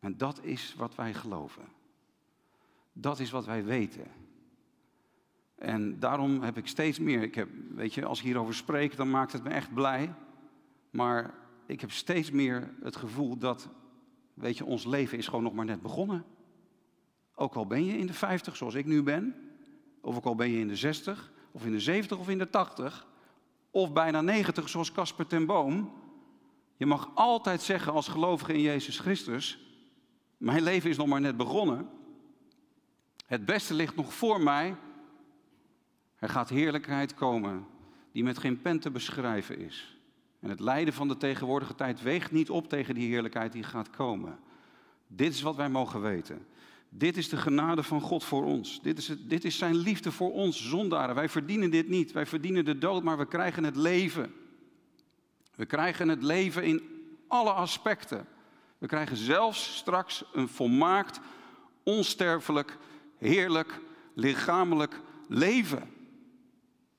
En 0.00 0.16
dat 0.16 0.42
is 0.42 0.74
wat 0.74 0.94
wij 0.94 1.14
geloven. 1.14 1.68
Dat 2.92 3.18
is 3.18 3.30
wat 3.30 3.44
wij 3.44 3.64
weten. 3.64 4.06
En 5.56 5.98
daarom 5.98 6.42
heb 6.42 6.56
ik 6.56 6.66
steeds 6.66 6.98
meer, 6.98 7.22
ik 7.22 7.34
heb, 7.34 7.48
weet 7.74 7.94
je, 7.94 8.04
als 8.04 8.18
ik 8.18 8.24
hierover 8.24 8.54
spreek, 8.54 8.96
dan 8.96 9.10
maakt 9.10 9.32
het 9.32 9.42
me 9.42 9.50
echt 9.50 9.74
blij. 9.74 10.14
Maar 10.90 11.34
ik 11.66 11.80
heb 11.80 11.92
steeds 11.92 12.30
meer 12.30 12.74
het 12.82 12.96
gevoel 12.96 13.38
dat, 13.38 13.68
weet 14.34 14.56
je, 14.58 14.64
ons 14.64 14.84
leven 14.84 15.18
is 15.18 15.26
gewoon 15.26 15.42
nog 15.42 15.52
maar 15.52 15.64
net 15.64 15.82
begonnen. 15.82 16.24
Ook 17.34 17.54
al 17.54 17.66
ben 17.66 17.84
je 17.84 17.98
in 17.98 18.06
de 18.06 18.12
50, 18.12 18.56
zoals 18.56 18.74
ik 18.74 18.86
nu 18.86 19.02
ben, 19.02 19.34
of 20.00 20.16
ook 20.16 20.24
al 20.24 20.34
ben 20.34 20.50
je 20.50 20.58
in 20.58 20.68
de 20.68 20.76
60, 20.76 21.32
of 21.50 21.64
in 21.64 21.72
de 21.72 21.80
70 21.80 22.18
of 22.18 22.28
in 22.28 22.38
de 22.38 22.50
80, 22.50 23.06
of 23.70 23.92
bijna 23.92 24.20
90, 24.20 24.68
zoals 24.68 24.92
Casper 24.92 25.26
ten 25.26 25.46
Boom. 25.46 25.92
Je 26.76 26.86
mag 26.86 27.10
altijd 27.14 27.62
zeggen 27.62 27.92
als 27.92 28.08
gelovige 28.08 28.52
in 28.52 28.60
Jezus 28.60 28.98
Christus, 28.98 29.66
mijn 30.36 30.62
leven 30.62 30.90
is 30.90 30.96
nog 30.96 31.06
maar 31.06 31.20
net 31.20 31.36
begonnen. 31.36 31.88
Het 33.26 33.44
beste 33.44 33.74
ligt 33.74 33.96
nog 33.96 34.14
voor 34.14 34.40
mij. 34.40 34.76
Er 36.18 36.28
gaat 36.28 36.48
heerlijkheid 36.48 37.14
komen 37.14 37.66
die 38.12 38.24
met 38.24 38.38
geen 38.38 38.60
pen 38.60 38.80
te 38.80 38.90
beschrijven 38.90 39.58
is. 39.58 39.98
En 40.40 40.50
het 40.50 40.60
lijden 40.60 40.94
van 40.94 41.08
de 41.08 41.16
tegenwoordige 41.16 41.74
tijd 41.74 42.02
weegt 42.02 42.30
niet 42.30 42.50
op 42.50 42.68
tegen 42.68 42.94
die 42.94 43.08
heerlijkheid 43.08 43.52
die 43.52 43.62
gaat 43.62 43.90
komen. 43.90 44.38
Dit 45.06 45.32
is 45.32 45.42
wat 45.42 45.56
wij 45.56 45.68
mogen 45.68 46.00
weten. 46.00 46.46
Dit 46.88 47.16
is 47.16 47.28
de 47.28 47.36
genade 47.36 47.82
van 47.82 48.00
God 48.00 48.24
voor 48.24 48.44
ons. 48.44 48.82
Dit 48.82 48.98
is, 48.98 49.08
het, 49.08 49.30
dit 49.30 49.44
is 49.44 49.58
zijn 49.58 49.76
liefde 49.76 50.12
voor 50.12 50.32
ons, 50.32 50.68
zondaren. 50.68 51.14
Wij 51.14 51.28
verdienen 51.28 51.70
dit 51.70 51.88
niet. 51.88 52.12
Wij 52.12 52.26
verdienen 52.26 52.64
de 52.64 52.78
dood, 52.78 53.02
maar 53.02 53.18
we 53.18 53.26
krijgen 53.26 53.64
het 53.64 53.76
leven. 53.76 54.34
We 55.54 55.66
krijgen 55.66 56.08
het 56.08 56.22
leven 56.22 56.64
in 56.64 56.82
alle 57.28 57.50
aspecten. 57.50 58.26
We 58.78 58.86
krijgen 58.86 59.16
zelfs 59.16 59.76
straks 59.76 60.24
een 60.32 60.48
volmaakt, 60.48 61.20
onsterfelijk, 61.82 62.78
heerlijk, 63.18 63.80
lichamelijk 64.14 65.00
leven. 65.28 65.95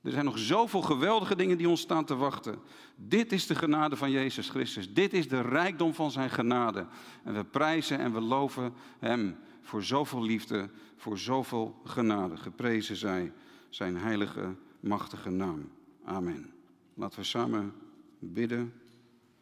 Er 0.08 0.14
zijn 0.14 0.26
nog 0.26 0.40
zoveel 0.40 0.82
geweldige 0.82 1.36
dingen 1.36 1.58
die 1.58 1.70
ons 1.70 1.82
staan 1.82 2.06
te 2.06 2.16
wachten. 2.16 2.60
Dit 2.96 3.32
is 3.32 3.48
de 3.48 3.56
genade 3.56 3.96
van 3.96 4.12
Jezus 4.12 4.50
Christus. 4.50 4.94
Dit 4.94 5.14
is 5.14 5.28
de 5.28 5.42
rijkdom 5.42 5.94
van 5.94 6.12
zijn 6.12 6.30
genade. 6.30 6.86
En 7.24 7.34
we 7.34 7.44
prijzen 7.44 8.00
en 8.00 8.14
we 8.14 8.22
loven 8.22 8.74
Hem 9.00 9.38
voor 9.62 9.84
zoveel 9.84 10.24
liefde, 10.24 10.70
voor 10.98 11.18
zoveel 11.18 11.82
genade. 11.84 12.38
Geprezen 12.38 12.96
zij 12.96 13.32
zijn 13.70 13.98
heilige, 13.98 14.56
machtige 14.80 15.30
naam. 15.30 15.70
Amen. 16.04 16.52
Laten 16.94 17.20
we 17.20 17.26
samen 17.26 17.74
bidden 18.20 18.74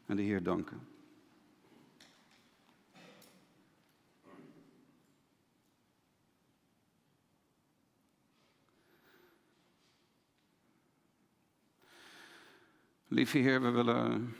en 0.06 0.16
de 0.16 0.22
Heer 0.22 0.44
danken. 0.44 0.95
Lieve 13.16 13.38
Heer, 13.38 13.62
we 13.62 13.70
willen 13.70 14.36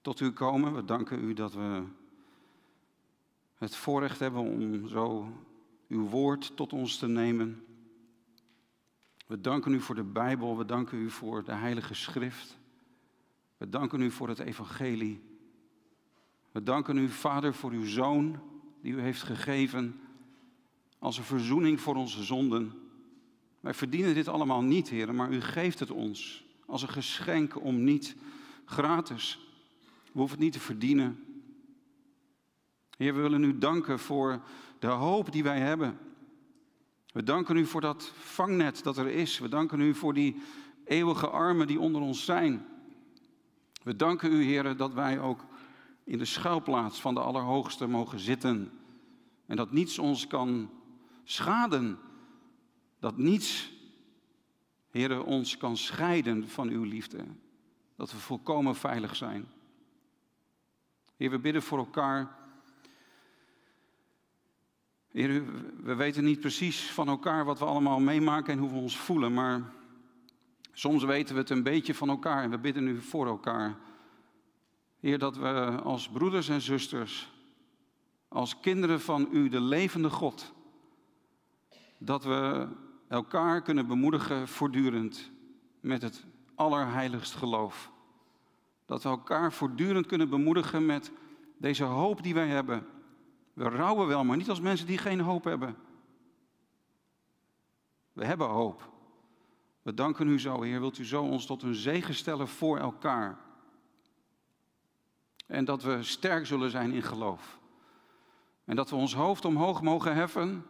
tot 0.00 0.20
u 0.20 0.30
komen. 0.30 0.74
We 0.74 0.84
danken 0.84 1.24
u 1.24 1.32
dat 1.32 1.54
we 1.54 1.82
het 3.54 3.76
voorrecht 3.76 4.18
hebben 4.18 4.40
om 4.40 4.88
zo 4.88 5.32
uw 5.88 6.08
woord 6.08 6.56
tot 6.56 6.72
ons 6.72 6.96
te 6.96 7.08
nemen. 7.08 7.64
We 9.26 9.40
danken 9.40 9.72
u 9.72 9.80
voor 9.80 9.94
de 9.94 10.04
Bijbel, 10.04 10.56
we 10.56 10.64
danken 10.64 10.98
u 10.98 11.10
voor 11.10 11.44
de 11.44 11.52
Heilige 11.52 11.94
Schrift. 11.94 12.58
We 13.56 13.68
danken 13.68 14.00
u 14.00 14.10
voor 14.10 14.28
het 14.28 14.38
Evangelie. 14.38 15.20
We 16.52 16.62
danken 16.62 16.96
u, 16.96 17.08
Vader, 17.08 17.54
voor 17.54 17.70
uw 17.70 17.86
Zoon 17.86 18.40
die 18.82 18.92
u 18.92 19.00
heeft 19.00 19.22
gegeven 19.22 20.00
als 20.98 21.18
een 21.18 21.24
verzoening 21.24 21.80
voor 21.80 21.94
onze 21.94 22.22
zonden. 22.22 22.72
Wij 23.60 23.74
verdienen 23.74 24.14
dit 24.14 24.28
allemaal 24.28 24.62
niet, 24.62 24.88
Heer, 24.88 25.14
maar 25.14 25.32
u 25.32 25.40
geeft 25.40 25.78
het 25.78 25.90
ons 25.90 26.48
als 26.70 26.82
een 26.82 26.88
geschenk 26.88 27.64
om 27.64 27.84
niet 27.84 28.16
gratis. 28.64 29.38
We 30.12 30.18
hoeven 30.18 30.36
het 30.36 30.44
niet 30.44 30.52
te 30.52 30.60
verdienen. 30.60 31.24
Heer, 32.96 33.14
we 33.14 33.20
willen 33.20 33.44
u 33.44 33.58
danken 33.58 33.98
voor 33.98 34.40
de 34.78 34.86
hoop 34.86 35.32
die 35.32 35.42
wij 35.42 35.58
hebben. 35.58 35.98
We 37.12 37.22
danken 37.22 37.56
u 37.56 37.66
voor 37.66 37.80
dat 37.80 38.12
vangnet 38.14 38.82
dat 38.82 38.96
er 38.96 39.06
is. 39.06 39.38
We 39.38 39.48
danken 39.48 39.80
u 39.80 39.94
voor 39.94 40.14
die 40.14 40.42
eeuwige 40.84 41.28
armen 41.28 41.66
die 41.66 41.80
onder 41.80 42.02
ons 42.02 42.24
zijn. 42.24 42.66
We 43.82 43.96
danken 43.96 44.32
u, 44.32 44.44
Heer, 44.44 44.76
dat 44.76 44.92
wij 44.92 45.20
ook 45.20 45.44
in 46.04 46.18
de 46.18 46.24
schuilplaats 46.24 47.00
van 47.00 47.14
de 47.14 47.20
Allerhoogste 47.20 47.86
mogen 47.86 48.18
zitten. 48.18 48.70
En 49.46 49.56
dat 49.56 49.72
niets 49.72 49.98
ons 49.98 50.26
kan 50.26 50.70
schaden. 51.24 51.98
Dat 52.98 53.16
niets 53.16 53.72
Heer, 54.90 55.24
ons 55.24 55.56
kan 55.56 55.76
scheiden 55.76 56.48
van 56.48 56.68
uw 56.68 56.82
liefde. 56.82 57.24
Dat 57.96 58.12
we 58.12 58.18
volkomen 58.18 58.74
veilig 58.74 59.16
zijn. 59.16 59.48
Heer, 61.16 61.30
we 61.30 61.38
bidden 61.38 61.62
voor 61.62 61.78
elkaar. 61.78 62.38
Heer, 65.10 65.44
we 65.82 65.94
weten 65.94 66.24
niet 66.24 66.40
precies 66.40 66.90
van 66.90 67.08
elkaar 67.08 67.44
wat 67.44 67.58
we 67.58 67.64
allemaal 67.64 68.00
meemaken 68.00 68.52
en 68.52 68.58
hoe 68.58 68.70
we 68.70 68.76
ons 68.76 68.98
voelen, 68.98 69.34
maar 69.34 69.72
soms 70.72 71.04
weten 71.04 71.34
we 71.34 71.40
het 71.40 71.50
een 71.50 71.62
beetje 71.62 71.94
van 71.94 72.08
elkaar 72.08 72.42
en 72.42 72.50
we 72.50 72.58
bidden 72.58 72.84
nu 72.84 73.00
voor 73.00 73.26
elkaar. 73.26 73.78
Heer, 75.00 75.18
dat 75.18 75.36
we 75.36 75.80
als 75.82 76.08
broeders 76.08 76.48
en 76.48 76.60
zusters, 76.60 77.32
als 78.28 78.60
kinderen 78.60 79.00
van 79.00 79.28
u, 79.32 79.48
de 79.48 79.60
levende 79.60 80.10
God, 80.10 80.52
dat 81.98 82.24
we 82.24 82.68
elkaar 83.10 83.62
kunnen 83.62 83.86
bemoedigen 83.86 84.48
voortdurend 84.48 85.30
met 85.80 86.02
het 86.02 86.24
allerheiligst 86.54 87.34
geloof. 87.34 87.92
Dat 88.86 89.02
we 89.02 89.08
elkaar 89.08 89.52
voortdurend 89.52 90.06
kunnen 90.06 90.28
bemoedigen 90.28 90.86
met 90.86 91.12
deze 91.56 91.84
hoop 91.84 92.22
die 92.22 92.34
wij 92.34 92.48
hebben. 92.48 92.86
We 93.52 93.64
rouwen 93.64 94.06
wel, 94.06 94.24
maar 94.24 94.36
niet 94.36 94.48
als 94.48 94.60
mensen 94.60 94.86
die 94.86 94.98
geen 94.98 95.20
hoop 95.20 95.44
hebben. 95.44 95.76
We 98.12 98.24
hebben 98.24 98.48
hoop. 98.48 98.92
We 99.82 99.94
danken 99.94 100.28
u 100.28 100.40
zo, 100.40 100.62
Heer. 100.62 100.80
Wilt 100.80 100.98
u 100.98 101.04
zo 101.04 101.22
ons 101.22 101.46
tot 101.46 101.62
een 101.62 101.74
zegen 101.74 102.14
stellen 102.14 102.48
voor 102.48 102.78
elkaar? 102.78 103.38
En 105.46 105.64
dat 105.64 105.82
we 105.82 106.02
sterk 106.02 106.46
zullen 106.46 106.70
zijn 106.70 106.92
in 106.92 107.02
geloof. 107.02 107.58
En 108.64 108.76
dat 108.76 108.90
we 108.90 108.96
ons 108.96 109.14
hoofd 109.14 109.44
omhoog 109.44 109.82
mogen 109.82 110.14
heffen 110.14 110.64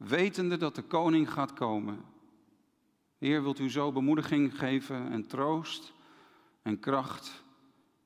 wetende 0.00 0.56
dat 0.56 0.74
de 0.74 0.82
koning 0.82 1.32
gaat 1.32 1.52
komen. 1.52 2.00
Heer, 3.18 3.42
wilt 3.42 3.58
u 3.58 3.70
zo 3.70 3.92
bemoediging 3.92 4.58
geven 4.58 5.10
en 5.10 5.26
troost 5.26 5.92
en 6.62 6.78
kracht 6.78 7.44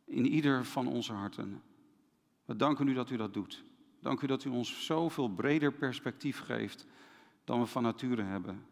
in 0.05 0.27
ieder 0.27 0.65
van 0.65 0.87
onze 0.87 1.13
harten. 1.13 1.63
We 2.45 2.57
danken 2.57 2.89
u 2.89 2.95
dat 2.95 3.11
u 3.11 3.17
dat 3.17 3.35
doet. 3.35 3.65
Dank 4.01 4.21
u 4.21 4.27
dat 4.27 4.45
u 4.45 4.49
ons 4.49 4.85
zoveel 4.85 5.29
breder 5.29 5.73
perspectief 5.73 6.41
geeft 6.41 6.87
dan 7.45 7.61
we 7.61 7.67
van 7.67 7.83
nature 7.83 8.23
hebben. 8.23 8.67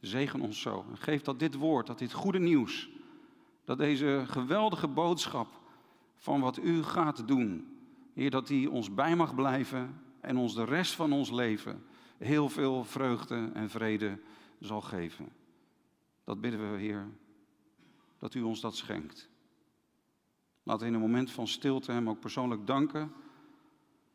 Zegen 0.00 0.40
ons 0.40 0.60
zo. 0.60 0.84
En 0.90 0.96
geef 0.96 1.22
dat 1.22 1.38
dit 1.38 1.54
woord, 1.54 1.86
dat 1.86 1.98
dit 1.98 2.12
goede 2.12 2.38
nieuws, 2.38 2.88
dat 3.64 3.78
deze 3.78 4.24
geweldige 4.26 4.88
boodschap 4.88 5.60
van 6.16 6.40
wat 6.40 6.58
u 6.58 6.82
gaat 6.82 7.28
doen, 7.28 7.76
Heer, 8.12 8.30
dat 8.30 8.46
die 8.46 8.70
ons 8.70 8.94
bij 8.94 9.16
mag 9.16 9.34
blijven 9.34 10.00
en 10.20 10.36
ons 10.36 10.54
de 10.54 10.64
rest 10.64 10.94
van 10.94 11.12
ons 11.12 11.30
leven 11.30 11.84
heel 12.18 12.48
veel 12.48 12.84
vreugde 12.84 13.50
en 13.54 13.70
vrede 13.70 14.18
zal 14.60 14.80
geven. 14.80 15.28
Dat 16.24 16.40
bidden 16.40 16.72
we, 16.72 16.78
Heer, 16.78 17.06
dat 18.18 18.34
u 18.34 18.42
ons 18.42 18.60
dat 18.60 18.76
schenkt. 18.76 19.28
Laten 20.62 20.82
we 20.82 20.88
in 20.88 20.94
een 20.94 21.00
moment 21.00 21.30
van 21.30 21.48
stilte 21.48 21.92
Hem 21.92 22.08
ook 22.08 22.20
persoonlijk 22.20 22.66
danken 22.66 23.12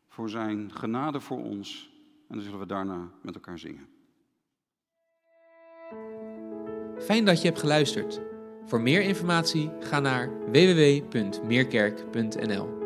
voor 0.08 0.28
Zijn 0.28 0.72
genade 0.72 1.20
voor 1.20 1.42
ons. 1.42 1.90
En 2.28 2.34
dan 2.34 2.44
zullen 2.44 2.58
we 2.58 2.66
daarna 2.66 3.10
met 3.22 3.34
elkaar 3.34 3.58
zingen. 3.58 3.88
Fijn 6.98 7.24
dat 7.24 7.40
je 7.40 7.46
hebt 7.48 7.60
geluisterd. 7.60 8.20
Voor 8.64 8.80
meer 8.80 9.02
informatie 9.02 9.70
ga 9.80 10.00
naar 10.00 10.50
www.meerkerk.nl 10.50 12.81